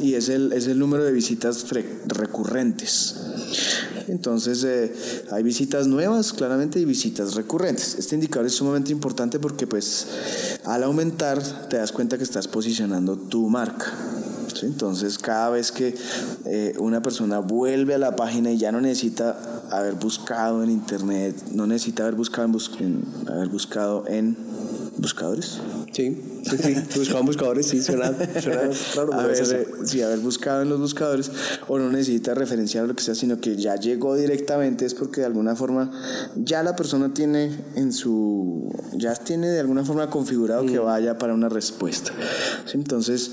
Y 0.01 0.15
es 0.15 0.27
el, 0.29 0.51
es 0.53 0.67
el 0.67 0.77
número 0.79 1.03
de 1.03 1.11
visitas 1.11 1.65
recurrentes. 2.07 3.15
Entonces 4.07 4.63
eh, 4.63 4.93
hay 5.31 5.41
visitas 5.43 5.87
nuevas, 5.87 6.33
claramente, 6.33 6.79
y 6.79 6.85
visitas 6.85 7.33
recurrentes. 7.35 7.95
Este 7.97 8.15
indicador 8.15 8.45
es 8.45 8.53
sumamente 8.53 8.91
importante 8.91 9.39
porque 9.39 9.65
pues 9.67 10.05
al 10.65 10.83
aumentar 10.83 11.41
te 11.69 11.77
das 11.77 11.91
cuenta 11.91 12.17
que 12.17 12.23
estás 12.23 12.47
posicionando 12.47 13.15
tu 13.17 13.49
marca. 13.49 13.91
Entonces 14.63 15.17
cada 15.19 15.49
vez 15.49 15.71
que 15.71 15.95
eh, 16.45 16.73
una 16.79 17.01
persona 17.01 17.39
vuelve 17.39 17.93
a 17.93 17.97
la 17.97 18.15
página 18.15 18.51
y 18.51 18.57
ya 18.57 18.71
no 18.71 18.79
necesita 18.81 19.37
haber 19.69 19.95
buscado 19.95 20.63
en 20.63 20.71
internet, 20.71 21.35
no 21.53 21.67
necesita 21.67 22.03
haber 22.03 22.15
buscado 22.15 22.45
en, 22.45 22.51
bus- 22.53 22.71
haber 23.27 23.49
buscado 23.49 24.05
en 24.07 24.37
buscadores. 24.97 25.59
Sí, 25.95 26.21
sí, 26.43 26.57
sí. 26.57 26.75
Buscaban 26.97 27.25
buscadores, 27.25 27.67
sí, 27.67 27.81
suena, 27.81 28.11
suena 28.41 28.69
claro. 28.91 29.13
a 29.13 29.27
ver, 29.27 29.37
eh, 29.41 29.67
sí, 29.85 30.01
haber 30.01 30.19
buscado 30.19 30.61
en 30.61 30.67
los 30.67 30.81
buscadores 30.81 31.31
o 31.69 31.79
no 31.79 31.89
necesita 31.89 32.33
referenciar 32.33 32.85
lo 32.85 32.93
que 32.93 33.01
sea, 33.01 33.15
sino 33.15 33.39
que 33.39 33.55
ya 33.55 33.77
llegó 33.77 34.13
directamente, 34.17 34.85
es 34.85 34.93
porque 34.93 35.21
de 35.21 35.27
alguna 35.27 35.55
forma 35.55 35.89
ya 36.35 36.63
la 36.63 36.75
persona 36.75 37.13
tiene 37.13 37.57
en 37.75 37.93
su, 37.93 38.69
ya 38.97 39.13
tiene 39.15 39.47
de 39.47 39.61
alguna 39.61 39.85
forma 39.85 40.09
configurado 40.09 40.65
que 40.65 40.79
vaya 40.79 41.17
para 41.17 41.33
una 41.33 41.47
respuesta. 41.47 42.11
¿sí? 42.65 42.73
Entonces, 42.73 43.31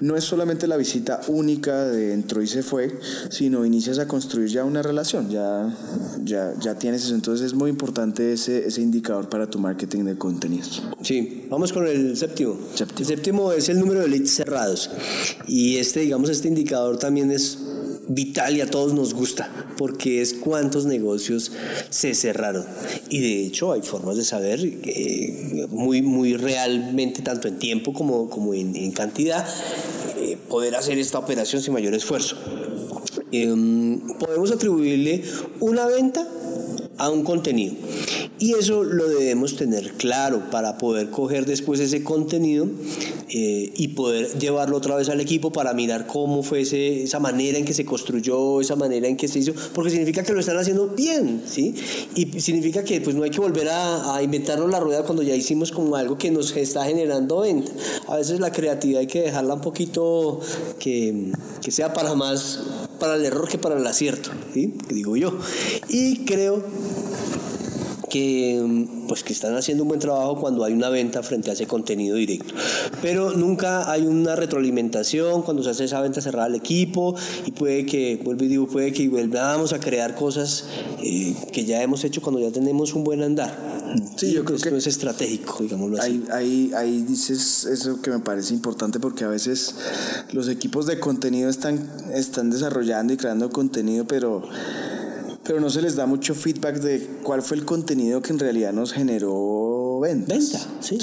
no 0.00 0.16
es 0.16 0.24
solamente 0.24 0.66
la 0.66 0.76
visita 0.76 1.20
única 1.28 1.84
de 1.84 2.14
entró 2.14 2.42
y 2.42 2.48
se 2.48 2.64
fue, 2.64 2.98
sino 3.30 3.64
inicias 3.64 4.00
a 4.00 4.08
construir 4.08 4.48
ya 4.48 4.64
una 4.64 4.82
relación, 4.82 5.30
ya, 5.30 5.72
ya, 6.24 6.52
ya 6.58 6.74
tienes 6.74 7.04
eso. 7.04 7.14
Entonces 7.14 7.46
es 7.46 7.54
muy 7.54 7.70
importante 7.70 8.32
ese, 8.32 8.66
ese 8.66 8.80
indicador 8.80 9.28
para 9.28 9.48
tu 9.48 9.60
marketing 9.60 10.02
de 10.02 10.18
contenidos. 10.18 10.82
Sí, 11.02 11.41
vamos 11.52 11.70
con 11.70 11.86
el 11.86 12.16
séptimo. 12.16 12.58
Séptimo. 12.74 12.98
El 13.00 13.06
séptimo 13.06 13.52
es 13.52 13.68
el 13.68 13.78
número 13.78 14.00
de 14.00 14.08
leads 14.08 14.30
cerrados. 14.30 14.90
Y 15.46 15.76
este, 15.76 16.00
digamos, 16.00 16.30
este 16.30 16.48
indicador 16.48 16.98
también 16.98 17.30
es 17.30 17.58
vital 18.08 18.56
y 18.56 18.62
a 18.62 18.70
todos 18.70 18.94
nos 18.94 19.12
gusta, 19.12 19.50
porque 19.76 20.22
es 20.22 20.32
cuántos 20.32 20.86
negocios 20.86 21.52
se 21.90 22.14
cerraron. 22.14 22.64
Y 23.10 23.20
de 23.20 23.46
hecho 23.46 23.72
hay 23.72 23.82
formas 23.82 24.16
de 24.16 24.24
saber 24.24 24.60
eh, 24.64 25.66
muy, 25.68 26.00
muy 26.00 26.36
realmente, 26.36 27.20
tanto 27.20 27.48
en 27.48 27.58
tiempo 27.58 27.92
como, 27.92 28.30
como 28.30 28.54
en, 28.54 28.74
en 28.74 28.90
cantidad, 28.92 29.46
eh, 30.18 30.38
poder 30.48 30.74
hacer 30.74 30.98
esta 30.98 31.18
operación 31.18 31.60
sin 31.60 31.74
mayor 31.74 31.94
esfuerzo. 31.94 32.36
Em, 33.30 34.00
podemos 34.18 34.50
atribuirle 34.50 35.22
una 35.60 35.86
venta 35.86 36.26
a 36.96 37.10
un 37.10 37.24
contenido. 37.24 37.74
Y 38.42 38.54
eso 38.54 38.82
lo 38.82 39.08
debemos 39.08 39.54
tener 39.54 39.92
claro 39.92 40.50
para 40.50 40.76
poder 40.76 41.10
coger 41.10 41.46
después 41.46 41.78
ese 41.78 42.02
contenido 42.02 42.66
eh, 43.28 43.72
y 43.76 43.88
poder 43.88 44.36
llevarlo 44.36 44.76
otra 44.78 44.96
vez 44.96 45.08
al 45.10 45.20
equipo 45.20 45.52
para 45.52 45.72
mirar 45.74 46.08
cómo 46.08 46.42
fue 46.42 46.62
ese- 46.62 47.04
esa 47.04 47.20
manera 47.20 47.56
en 47.56 47.64
que 47.64 47.72
se 47.72 47.84
construyó, 47.84 48.60
esa 48.60 48.74
manera 48.74 49.06
en 49.06 49.16
que 49.16 49.28
se 49.28 49.38
hizo, 49.38 49.52
porque 49.72 49.90
significa 49.92 50.24
que 50.24 50.32
lo 50.32 50.40
están 50.40 50.56
haciendo 50.56 50.88
bien, 50.88 51.44
¿sí? 51.46 51.72
Y 52.16 52.40
significa 52.40 52.82
que 52.82 53.00
pues 53.00 53.14
no 53.14 53.22
hay 53.22 53.30
que 53.30 53.38
volver 53.38 53.68
a, 53.70 54.20
inventarnos 54.20 54.68
la 54.68 54.80
rueda 54.80 55.04
cuando 55.04 55.22
ya 55.22 55.36
hicimos 55.36 55.70
como 55.70 55.94
algo 55.94 56.18
que 56.18 56.32
nos 56.32 56.56
está 56.56 56.84
generando 56.84 57.42
venta. 57.42 57.70
A 58.08 58.16
veces 58.16 58.40
la 58.40 58.50
creatividad 58.50 59.02
hay 59.02 59.06
que 59.06 59.20
dejarla 59.20 59.54
un 59.54 59.60
poquito 59.60 60.40
que, 60.80 61.30
que 61.62 61.70
sea 61.70 61.92
para 61.92 62.16
más 62.16 62.58
para 62.98 63.16
el 63.16 63.24
error 63.24 63.48
que 63.48 63.58
para 63.58 63.76
el 63.76 63.86
acierto, 63.86 64.30
¿sí? 64.54 64.74
Digo 64.88 65.16
yo. 65.16 65.36
Y 65.88 66.24
creo 66.24 66.62
que 68.12 68.62
mm, 68.62 69.06
pues 69.08 69.22
que 69.24 69.32
están 69.32 69.56
haciendo 69.56 69.84
un 69.84 69.88
buen 69.88 69.98
trabajo 69.98 70.38
cuando 70.38 70.64
hay 70.64 70.74
una 70.74 70.90
venta 70.90 71.22
frente 71.22 71.48
a 71.48 71.54
ese 71.54 71.66
contenido 71.66 72.16
directo. 72.16 72.52
Pero 73.00 73.32
nunca 73.32 73.90
hay 73.90 74.02
una 74.02 74.36
retroalimentación 74.36 75.40
cuando 75.40 75.62
se 75.62 75.70
hace 75.70 75.84
esa 75.84 75.98
venta 76.02 76.20
cerrada 76.20 76.44
al 76.44 76.54
equipo 76.54 77.14
y 77.46 77.52
puede 77.52 77.86
que, 77.86 78.20
vuelvo 78.22 78.44
y 78.44 78.48
digo, 78.48 78.66
puede 78.66 78.92
que 78.92 79.08
volvamos 79.08 79.72
a 79.72 79.80
crear 79.80 80.14
cosas 80.14 80.66
eh, 81.02 81.34
que 81.52 81.64
ya 81.64 81.82
hemos 81.82 82.04
hecho 82.04 82.20
cuando 82.20 82.38
ya 82.38 82.52
tenemos 82.52 82.92
un 82.92 83.02
buen 83.02 83.22
andar. 83.22 83.56
Sí, 84.16 84.26
Y 84.26 84.32
yo 84.34 84.44
creo 84.44 84.56
esto 84.56 84.68
que 84.68 84.76
es 84.76 84.86
estratégico, 84.86 85.62
digámoslo 85.62 85.98
así. 85.98 86.10
Ahí, 86.10 86.24
ahí, 86.32 86.72
ahí 86.76 87.02
dices 87.02 87.64
eso 87.64 88.02
que 88.02 88.10
me 88.10 88.18
parece 88.18 88.52
importante 88.52 89.00
porque 89.00 89.24
a 89.24 89.28
veces 89.28 89.74
los 90.32 90.48
equipos 90.48 90.84
de 90.84 91.00
contenido 91.00 91.48
están, 91.48 91.90
están 92.14 92.50
desarrollando 92.50 93.14
y 93.14 93.16
creando 93.16 93.48
contenido, 93.48 94.06
pero, 94.06 94.42
pero 95.44 95.60
no 95.60 95.70
se 95.70 95.82
les 95.82 95.96
da 95.96 96.06
mucho 96.06 96.34
feedback 96.34 96.76
de 96.76 97.06
cuál 97.22 97.42
fue 97.42 97.56
el 97.56 97.64
contenido 97.64 98.22
que 98.22 98.32
en 98.32 98.38
realidad 98.38 98.72
nos 98.72 98.92
generó 98.92 99.98
ventas. 100.00 100.52
Venta, 100.52 100.66
sí. 100.80 100.98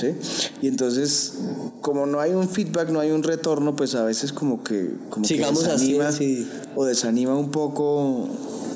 Y 0.61 0.67
entonces, 0.67 1.33
como 1.81 2.05
no 2.05 2.19
hay 2.19 2.33
un 2.33 2.47
feedback, 2.47 2.89
no 2.89 2.99
hay 2.99 3.11
un 3.11 3.23
retorno, 3.23 3.75
pues 3.75 3.95
a 3.95 4.03
veces 4.03 4.31
como 4.31 4.63
que, 4.63 4.91
como 5.09 5.23
que 5.23 5.35
Sigamos 5.35 5.65
así, 5.65 5.93
desanima 5.93 6.11
sí. 6.11 6.47
o 6.75 6.85
desanima 6.85 7.35
un 7.35 7.51
poco. 7.51 8.27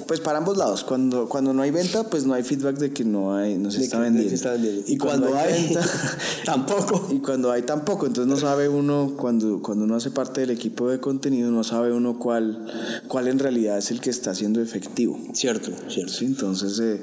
Pues 0.07 0.19
para 0.19 0.37
ambos 0.39 0.57
lados, 0.57 0.83
cuando, 0.83 1.27
cuando 1.29 1.53
no 1.53 1.61
hay 1.61 1.71
venta, 1.71 2.03
pues 2.03 2.25
no 2.25 2.33
hay 2.33 2.43
feedback 2.43 2.77
de 2.77 2.91
que 2.91 3.03
no 3.05 3.35
hay, 3.35 3.57
no 3.57 3.71
se 3.71 3.81
está 3.83 3.97
que- 3.97 4.03
vendiendo. 4.03 4.33
está 4.35 4.51
vendiendo. 4.51 4.83
Y 4.87 4.97
cuando 4.97 5.35
hay, 5.35 5.75
tampoco. 6.45 7.07
Y 7.11 7.19
cuando 7.19 7.51
hay 7.51 7.61
tampoco, 7.63 8.05
entonces 8.05 8.31
no 8.31 8.39
sabe 8.39 8.67
uno, 8.69 9.13
cuando, 9.17 9.61
cuando 9.61 9.85
uno 9.85 9.95
hace 9.95 10.11
parte 10.11 10.41
del 10.41 10.49
equipo 10.51 10.89
de 10.89 10.99
contenido, 10.99 11.51
no 11.51 11.63
sabe 11.63 11.91
uno 11.93 12.17
cuál, 12.19 12.65
cuál 13.07 13.27
en 13.27 13.39
realidad 13.39 13.77
es 13.77 13.91
el 13.91 14.01
que 14.01 14.09
está 14.09 14.35
siendo 14.35 14.61
efectivo. 14.61 15.17
Cierto, 15.33 15.71
cierto. 15.89 16.11
¿sí? 16.13 16.25
Entonces, 16.25 16.79
eh, 16.79 17.01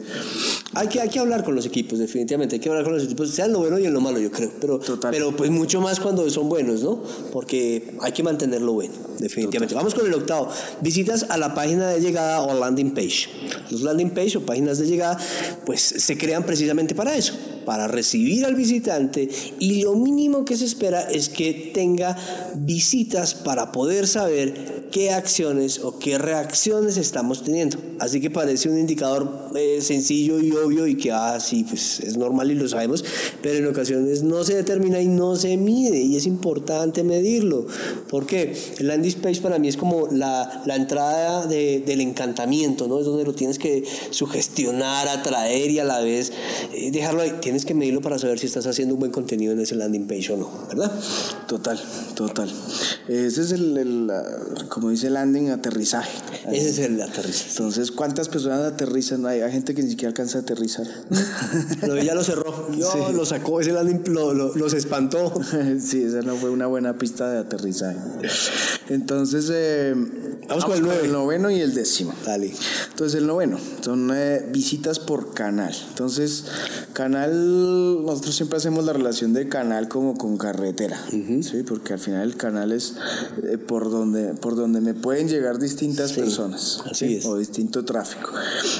Hay 0.74 0.88
que, 0.88 1.00
hay 1.00 1.08
que 1.08 1.18
hablar 1.18 1.44
con 1.44 1.54
los 1.54 1.66
equipos, 1.66 1.98
definitivamente. 1.98 2.56
Hay 2.56 2.60
que 2.60 2.68
hablar 2.68 2.84
con 2.84 2.92
los 2.94 3.04
equipos, 3.04 3.30
sea 3.30 3.46
en 3.46 3.52
lo 3.52 3.60
bueno 3.60 3.78
y 3.78 3.86
en 3.86 3.92
lo 3.94 4.00
malo, 4.00 4.18
yo 4.18 4.30
creo. 4.30 4.50
Pero, 4.60 4.78
Total. 4.78 5.10
pero 5.10 5.34
pues 5.34 5.50
mucho 5.50 5.80
más 5.80 6.00
cuando 6.00 6.28
son 6.30 6.48
buenos, 6.48 6.82
¿no? 6.82 7.02
Porque 7.32 7.96
hay 8.00 8.12
que 8.12 8.22
mantenerlo 8.22 8.72
bueno, 8.72 8.92
definitivamente. 9.20 9.74
Vamos 9.74 9.94
con 9.94 10.06
el 10.06 10.14
octavo. 10.14 10.48
Visitas 10.80 11.26
a 11.28 11.36
la 11.36 11.54
página 11.54 11.88
de 11.88 12.00
llegada 12.00 12.40
o 12.40 12.58
landing 12.58 12.92
page. 12.92 13.28
Los 13.70 13.82
landing 13.82 14.10
page 14.10 14.38
o 14.38 14.46
páginas 14.46 14.78
de 14.78 14.86
llegada, 14.86 15.18
pues 15.66 15.80
se 15.80 16.18
crean 16.18 16.44
precisamente 16.44 16.94
para 16.94 17.14
eso, 17.14 17.34
para 17.64 17.86
recibir 17.86 18.44
al 18.44 18.54
visitante 18.54 19.28
y 19.58 19.82
lo 19.82 19.94
mínimo 19.94 20.44
que 20.44 20.56
se 20.56 20.64
espera 20.64 21.02
es 21.02 21.28
que 21.28 21.70
tenga 21.74 22.16
visitas 22.54 23.34
para 23.34 23.72
poder 23.72 24.08
saber 24.08 24.79
qué 24.90 25.10
acciones 25.10 25.80
o 25.80 25.98
qué 25.98 26.18
reacciones 26.18 26.96
estamos 26.96 27.42
teniendo. 27.44 27.78
Así 27.98 28.20
que 28.20 28.30
parece 28.30 28.68
un 28.68 28.78
indicador 28.78 29.50
eh, 29.54 29.80
sencillo 29.82 30.40
y 30.40 30.52
obvio 30.52 30.86
y 30.86 30.96
que, 30.96 31.12
ah, 31.12 31.38
pues 31.68 32.00
es 32.00 32.16
normal 32.16 32.50
y 32.50 32.54
lo 32.54 32.68
sabemos, 32.68 33.04
pero 33.42 33.58
en 33.58 33.66
ocasiones 33.66 34.22
no 34.22 34.44
se 34.44 34.54
determina 34.54 35.00
y 35.00 35.08
no 35.08 35.36
se 35.36 35.56
mide 35.56 35.98
y 36.00 36.16
es 36.16 36.26
importante 36.26 37.04
medirlo. 37.04 37.66
¿Por 38.08 38.26
qué? 38.26 38.56
El 38.78 38.88
landing 38.88 39.20
page 39.20 39.40
para 39.40 39.58
mí 39.58 39.68
es 39.68 39.76
como 39.76 40.08
la, 40.08 40.62
la 40.66 40.76
entrada 40.76 41.46
de, 41.46 41.82
del 41.84 42.00
encantamiento, 42.00 42.88
¿no? 42.88 42.98
Es 42.98 43.06
donde 43.06 43.24
lo 43.24 43.34
tienes 43.34 43.58
que 43.58 43.84
sugestionar, 44.10 45.08
atraer 45.08 45.70
y 45.70 45.78
a 45.78 45.84
la 45.84 46.00
vez 46.00 46.32
eh, 46.72 46.90
dejarlo 46.90 47.22
ahí. 47.22 47.34
Tienes 47.40 47.64
que 47.64 47.74
medirlo 47.74 48.00
para 48.00 48.18
saber 48.18 48.38
si 48.38 48.46
estás 48.46 48.66
haciendo 48.66 48.94
un 48.94 49.00
buen 49.00 49.12
contenido 49.12 49.52
en 49.52 49.60
ese 49.60 49.74
landing 49.74 50.06
page 50.06 50.32
o 50.32 50.36
no, 50.36 50.50
¿verdad? 50.68 50.92
Total, 51.46 51.80
total. 52.14 52.50
Ese 53.08 53.42
es 53.42 53.52
el 53.52 54.10
como 54.80 54.90
dice 54.90 55.10
landing, 55.10 55.50
aterrizaje. 55.50 56.10
Ese 56.50 56.70
es 56.70 56.78
el 56.78 57.00
aterrizaje. 57.00 57.50
Entonces, 57.50 57.90
¿cuántas 57.90 58.28
personas 58.28 58.60
aterrizan? 58.72 59.26
Hay, 59.26 59.40
hay 59.40 59.52
gente 59.52 59.74
que 59.74 59.82
ni 59.82 59.90
siquiera 59.90 60.08
alcanza 60.08 60.38
a 60.38 60.40
aterrizar. 60.40 60.86
Pero 61.80 62.02
ya 62.02 62.14
lo 62.14 62.24
cerró. 62.24 62.70
Yo 62.72 63.12
lo 63.12 63.24
sacó, 63.26 63.60
ese 63.60 63.72
landing 63.72 64.02
lo, 64.12 64.32
lo, 64.32 64.54
los 64.54 64.72
espantó. 64.72 65.32
sí, 65.80 66.02
esa 66.02 66.22
no 66.22 66.36
fue 66.36 66.50
una 66.50 66.66
buena 66.66 66.96
pista 66.96 67.30
de 67.30 67.38
aterrizaje. 67.38 67.98
Entonces, 68.88 69.50
eh, 69.52 69.94
vamos, 70.48 70.64
con 70.64 70.76
el, 70.76 70.82
nueve. 70.82 71.04
el 71.04 71.12
noveno 71.12 71.50
y 71.50 71.60
el 71.60 71.74
décimo. 71.74 72.14
Dale. 72.24 72.52
Entonces, 72.90 73.20
el 73.20 73.26
noveno 73.26 73.58
son 73.82 74.10
eh, 74.14 74.46
visitas 74.50 74.98
por 74.98 75.34
canal. 75.34 75.74
Entonces, 75.90 76.46
canal, 76.92 78.04
nosotros 78.04 78.34
siempre 78.34 78.56
hacemos 78.58 78.84
la 78.84 78.92
relación 78.92 79.32
de 79.32 79.48
canal 79.48 79.88
como 79.88 80.16
con 80.16 80.36
carretera, 80.36 80.98
¿sí? 81.10 81.62
Porque 81.66 81.92
al 81.92 81.98
final 81.98 82.22
el 82.22 82.36
canal 82.36 82.72
es 82.72 82.94
eh, 83.42 83.58
por, 83.58 83.90
donde, 83.90 84.34
por 84.34 84.56
donde 84.56 84.69
me 84.80 84.94
pueden 84.94 85.28
llegar 85.28 85.58
distintas 85.58 86.10
Sí, 86.10 86.20
personas 86.20 86.82
así 86.90 87.06
¿sí? 87.08 87.14
es. 87.16 87.24
o 87.26 87.36
distinto 87.38 87.84
tráfico. 87.84 88.30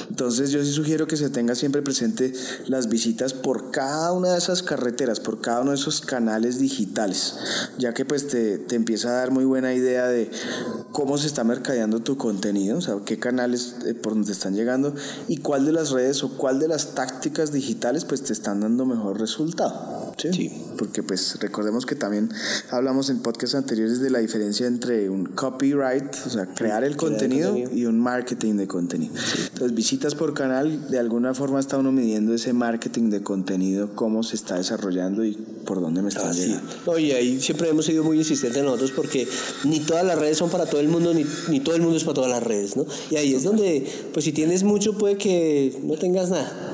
Entonces, 0.09 0.51
yo 0.51 0.63
sí 0.63 0.71
sugiero 0.71 1.07
que 1.07 1.17
se 1.17 1.29
tenga 1.29 1.55
siempre 1.55 1.81
presente 1.81 2.33
las 2.67 2.87
visitas 2.87 3.33
por 3.33 3.71
cada 3.71 4.11
una 4.11 4.33
de 4.33 4.37
esas 4.37 4.61
carreteras, 4.63 5.19
por 5.19 5.41
cada 5.41 5.61
uno 5.61 5.71
de 5.71 5.77
esos 5.77 6.01
canales 6.01 6.59
digitales, 6.59 7.35
ya 7.77 7.93
que 7.93 8.05
pues 8.05 8.27
te, 8.27 8.57
te 8.59 8.75
empieza 8.75 9.09
a 9.09 9.13
dar 9.13 9.31
muy 9.31 9.45
buena 9.45 9.73
idea 9.73 10.07
de 10.07 10.29
cómo 10.91 11.17
se 11.17 11.27
está 11.27 11.43
mercadeando 11.43 12.01
tu 12.01 12.17
contenido, 12.17 12.77
o 12.77 12.81
sea, 12.81 12.95
qué 13.05 13.17
canales 13.17 13.75
eh, 13.85 13.93
por 13.95 14.13
donde 14.13 14.31
están 14.31 14.55
llegando 14.55 14.93
y 15.27 15.37
cuál 15.37 15.65
de 15.65 15.71
las 15.71 15.89
redes 15.91 16.23
o 16.23 16.37
cuál 16.37 16.59
de 16.59 16.67
las 16.67 16.93
tácticas 16.93 17.51
digitales 17.51 18.05
pues 18.05 18.21
te 18.21 18.33
están 18.33 18.61
dando 18.61 18.85
mejor 18.85 19.19
resultado. 19.19 20.13
¿sí? 20.17 20.29
Sí. 20.33 20.65
Porque 20.77 21.03
pues 21.03 21.39
recordemos 21.39 21.85
que 21.85 21.95
también 21.95 22.29
hablamos 22.69 23.09
en 23.09 23.19
podcasts 23.19 23.55
anteriores 23.55 24.01
de 24.01 24.09
la 24.09 24.19
diferencia 24.19 24.67
entre 24.67 25.09
un 25.09 25.25
copyright, 25.25 25.80
o 26.25 26.29
sea, 26.29 26.45
crear 26.45 26.83
el 26.83 26.95
crear 26.95 27.11
contenido 27.11 27.51
contenido. 27.51 27.75
y 27.75 27.85
un 27.85 27.99
marketing 27.99 28.55
de 28.55 28.67
contenido. 28.67 29.13
Entonces, 29.53 29.73
visitas 29.75 30.15
por 30.15 30.33
canal, 30.33 30.89
de 30.89 30.99
alguna 30.99 31.33
forma 31.33 31.59
está 31.59 31.77
uno 31.77 31.91
midiendo 31.91 32.33
ese 32.33 32.53
marketing 32.53 33.09
de 33.09 33.21
contenido, 33.21 33.95
cómo 33.95 34.23
se 34.23 34.35
está 34.35 34.57
desarrollando 34.57 35.25
y 35.25 35.33
por 35.65 35.81
dónde 35.81 36.01
me 36.01 36.09
están 36.09 36.29
Así. 36.29 36.47
llegando. 36.47 36.73
No, 36.85 36.97
y 36.97 37.11
ahí 37.11 37.39
siempre 37.39 37.69
hemos 37.69 37.85
sido 37.85 38.03
muy 38.03 38.17
insistentes 38.17 38.63
nosotros 38.63 38.91
porque 38.91 39.27
ni 39.63 39.79
todas 39.79 40.05
las 40.05 40.17
redes 40.17 40.37
son 40.37 40.49
para 40.49 40.65
todo 40.65 40.81
el 40.81 40.87
mundo, 40.87 41.13
ni, 41.13 41.25
ni 41.49 41.59
todo 41.59 41.75
el 41.75 41.81
mundo 41.81 41.97
es 41.97 42.03
para 42.03 42.15
todas 42.15 42.31
las 42.31 42.43
redes, 42.43 42.75
¿no? 42.75 42.85
Y 43.09 43.15
ahí 43.15 43.33
es 43.33 43.43
donde, 43.43 43.87
pues 44.13 44.25
si 44.25 44.31
tienes 44.31 44.63
mucho, 44.63 44.97
puede 44.97 45.17
que 45.17 45.79
no 45.83 45.95
tengas 45.95 46.29
nada. 46.29 46.70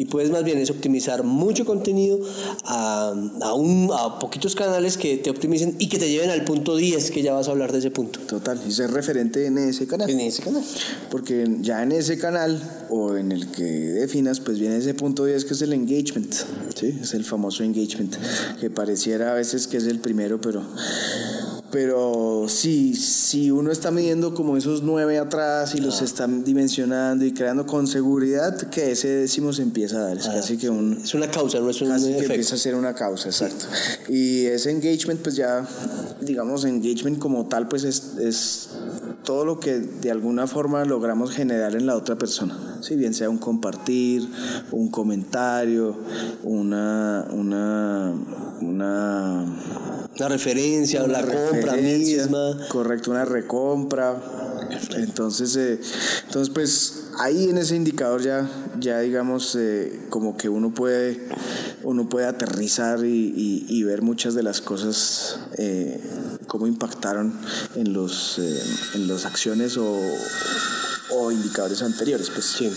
Y 0.00 0.06
puedes 0.06 0.30
más 0.30 0.44
bien 0.44 0.56
es 0.56 0.70
optimizar 0.70 1.24
mucho 1.24 1.66
contenido 1.66 2.18
a, 2.64 3.12
a, 3.42 3.52
un, 3.52 3.90
a 3.92 4.18
poquitos 4.18 4.54
canales 4.54 4.96
que 4.96 5.18
te 5.18 5.28
optimicen 5.28 5.76
y 5.78 5.90
que 5.90 5.98
te 5.98 6.08
lleven 6.08 6.30
al 6.30 6.42
punto 6.42 6.74
10, 6.74 7.10
que 7.10 7.20
ya 7.20 7.34
vas 7.34 7.48
a 7.48 7.50
hablar 7.50 7.70
de 7.70 7.80
ese 7.80 7.90
punto. 7.90 8.18
Total, 8.20 8.58
y 8.66 8.72
ser 8.72 8.92
referente 8.92 9.44
en 9.44 9.58
ese 9.58 9.86
canal. 9.86 10.08
En 10.08 10.20
ese 10.20 10.42
canal. 10.42 10.64
Porque 11.10 11.46
ya 11.60 11.82
en 11.82 11.92
ese 11.92 12.18
canal 12.18 12.86
o 12.88 13.14
en 13.14 13.30
el 13.30 13.50
que 13.50 13.62
definas, 13.62 14.40
pues 14.40 14.58
viene 14.58 14.78
ese 14.78 14.94
punto 14.94 15.26
10 15.26 15.44
que 15.44 15.52
es 15.52 15.60
el 15.60 15.74
engagement. 15.74 16.32
¿sí? 16.74 16.98
Es 17.02 17.12
el 17.12 17.26
famoso 17.26 17.62
engagement. 17.62 18.16
Que 18.58 18.70
pareciera 18.70 19.32
a 19.32 19.34
veces 19.34 19.66
que 19.66 19.76
es 19.76 19.84
el 19.84 19.98
primero, 19.98 20.40
pero. 20.40 20.64
Pero 21.70 22.46
si, 22.48 22.94
si 22.94 23.50
uno 23.50 23.70
está 23.70 23.92
midiendo 23.92 24.34
como 24.34 24.56
esos 24.56 24.82
nueve 24.82 25.18
atrás 25.18 25.74
y 25.76 25.80
los 25.80 26.02
está 26.02 26.26
dimensionando 26.26 27.24
y 27.24 27.32
creando 27.32 27.64
con 27.64 27.86
seguridad, 27.86 28.56
que 28.70 28.90
ese 28.92 29.08
décimo 29.08 29.52
se 29.52 29.62
empieza 29.62 29.98
a 29.98 30.00
dar. 30.08 30.18
Es 30.18 30.26
casi 30.26 30.56
que 30.56 30.68
un, 30.68 30.98
Es 31.02 31.14
una 31.14 31.30
causa, 31.30 31.60
no 31.60 31.70
es 31.70 31.80
un 31.80 31.88
casi 31.88 32.06
que 32.06 32.10
efecto. 32.12 32.32
empieza 32.32 32.54
a 32.56 32.58
ser 32.58 32.74
una 32.74 32.92
causa, 32.94 33.28
exacto. 33.28 33.66
Y 34.08 34.46
ese 34.46 34.70
engagement, 34.72 35.20
pues 35.20 35.36
ya, 35.36 35.64
digamos, 36.20 36.64
engagement 36.64 37.18
como 37.20 37.46
tal, 37.46 37.68
pues 37.68 37.84
es, 37.84 38.16
es 38.18 38.68
todo 39.24 39.44
lo 39.44 39.60
que 39.60 39.78
de 39.78 40.10
alguna 40.10 40.46
forma 40.46 40.84
logramos 40.84 41.30
generar 41.32 41.74
en 41.74 41.86
la 41.86 41.96
otra 41.96 42.16
persona. 42.16 42.78
Si 42.80 42.96
bien 42.96 43.14
sea 43.14 43.28
un 43.28 43.38
compartir, 43.38 44.28
un 44.70 44.90
comentario, 44.90 45.96
una, 46.42 47.26
una, 47.30 48.14
una 48.60 49.44
La 50.16 50.28
referencia, 50.28 51.06
la 51.06 51.20
compra 51.20 51.72
referencia, 51.74 52.22
misma. 52.22 52.68
Correcto, 52.68 53.10
una 53.10 53.24
recompra. 53.24 54.16
Entonces, 54.96 55.56
eh, 55.56 55.80
entonces 56.26 56.52
pues 56.52 56.94
ahí 57.18 57.48
en 57.50 57.58
ese 57.58 57.76
indicador 57.76 58.22
ya, 58.22 58.48
ya 58.78 59.00
digamos, 59.00 59.54
eh, 59.58 60.06
como 60.10 60.36
que 60.36 60.48
uno 60.48 60.72
puede, 60.72 61.28
uno 61.82 62.08
puede 62.08 62.26
aterrizar 62.26 63.04
y, 63.04 63.08
y- 63.36 63.66
y 63.68 63.82
ver 63.84 64.02
muchas 64.02 64.34
de 64.34 64.42
las 64.42 64.60
cosas, 64.60 65.38
eh, 65.58 66.00
cómo 66.46 66.66
impactaron 66.66 67.32
en 67.76 67.92
los, 67.92 68.38
eh, 68.38 68.62
en 68.94 69.08
las 69.08 69.24
acciones 69.26 69.76
o, 69.76 69.98
o 71.12 71.30
indicadores 71.32 71.82
anteriores. 71.82 72.30
Pues. 72.30 72.44
Sí. 72.46 72.70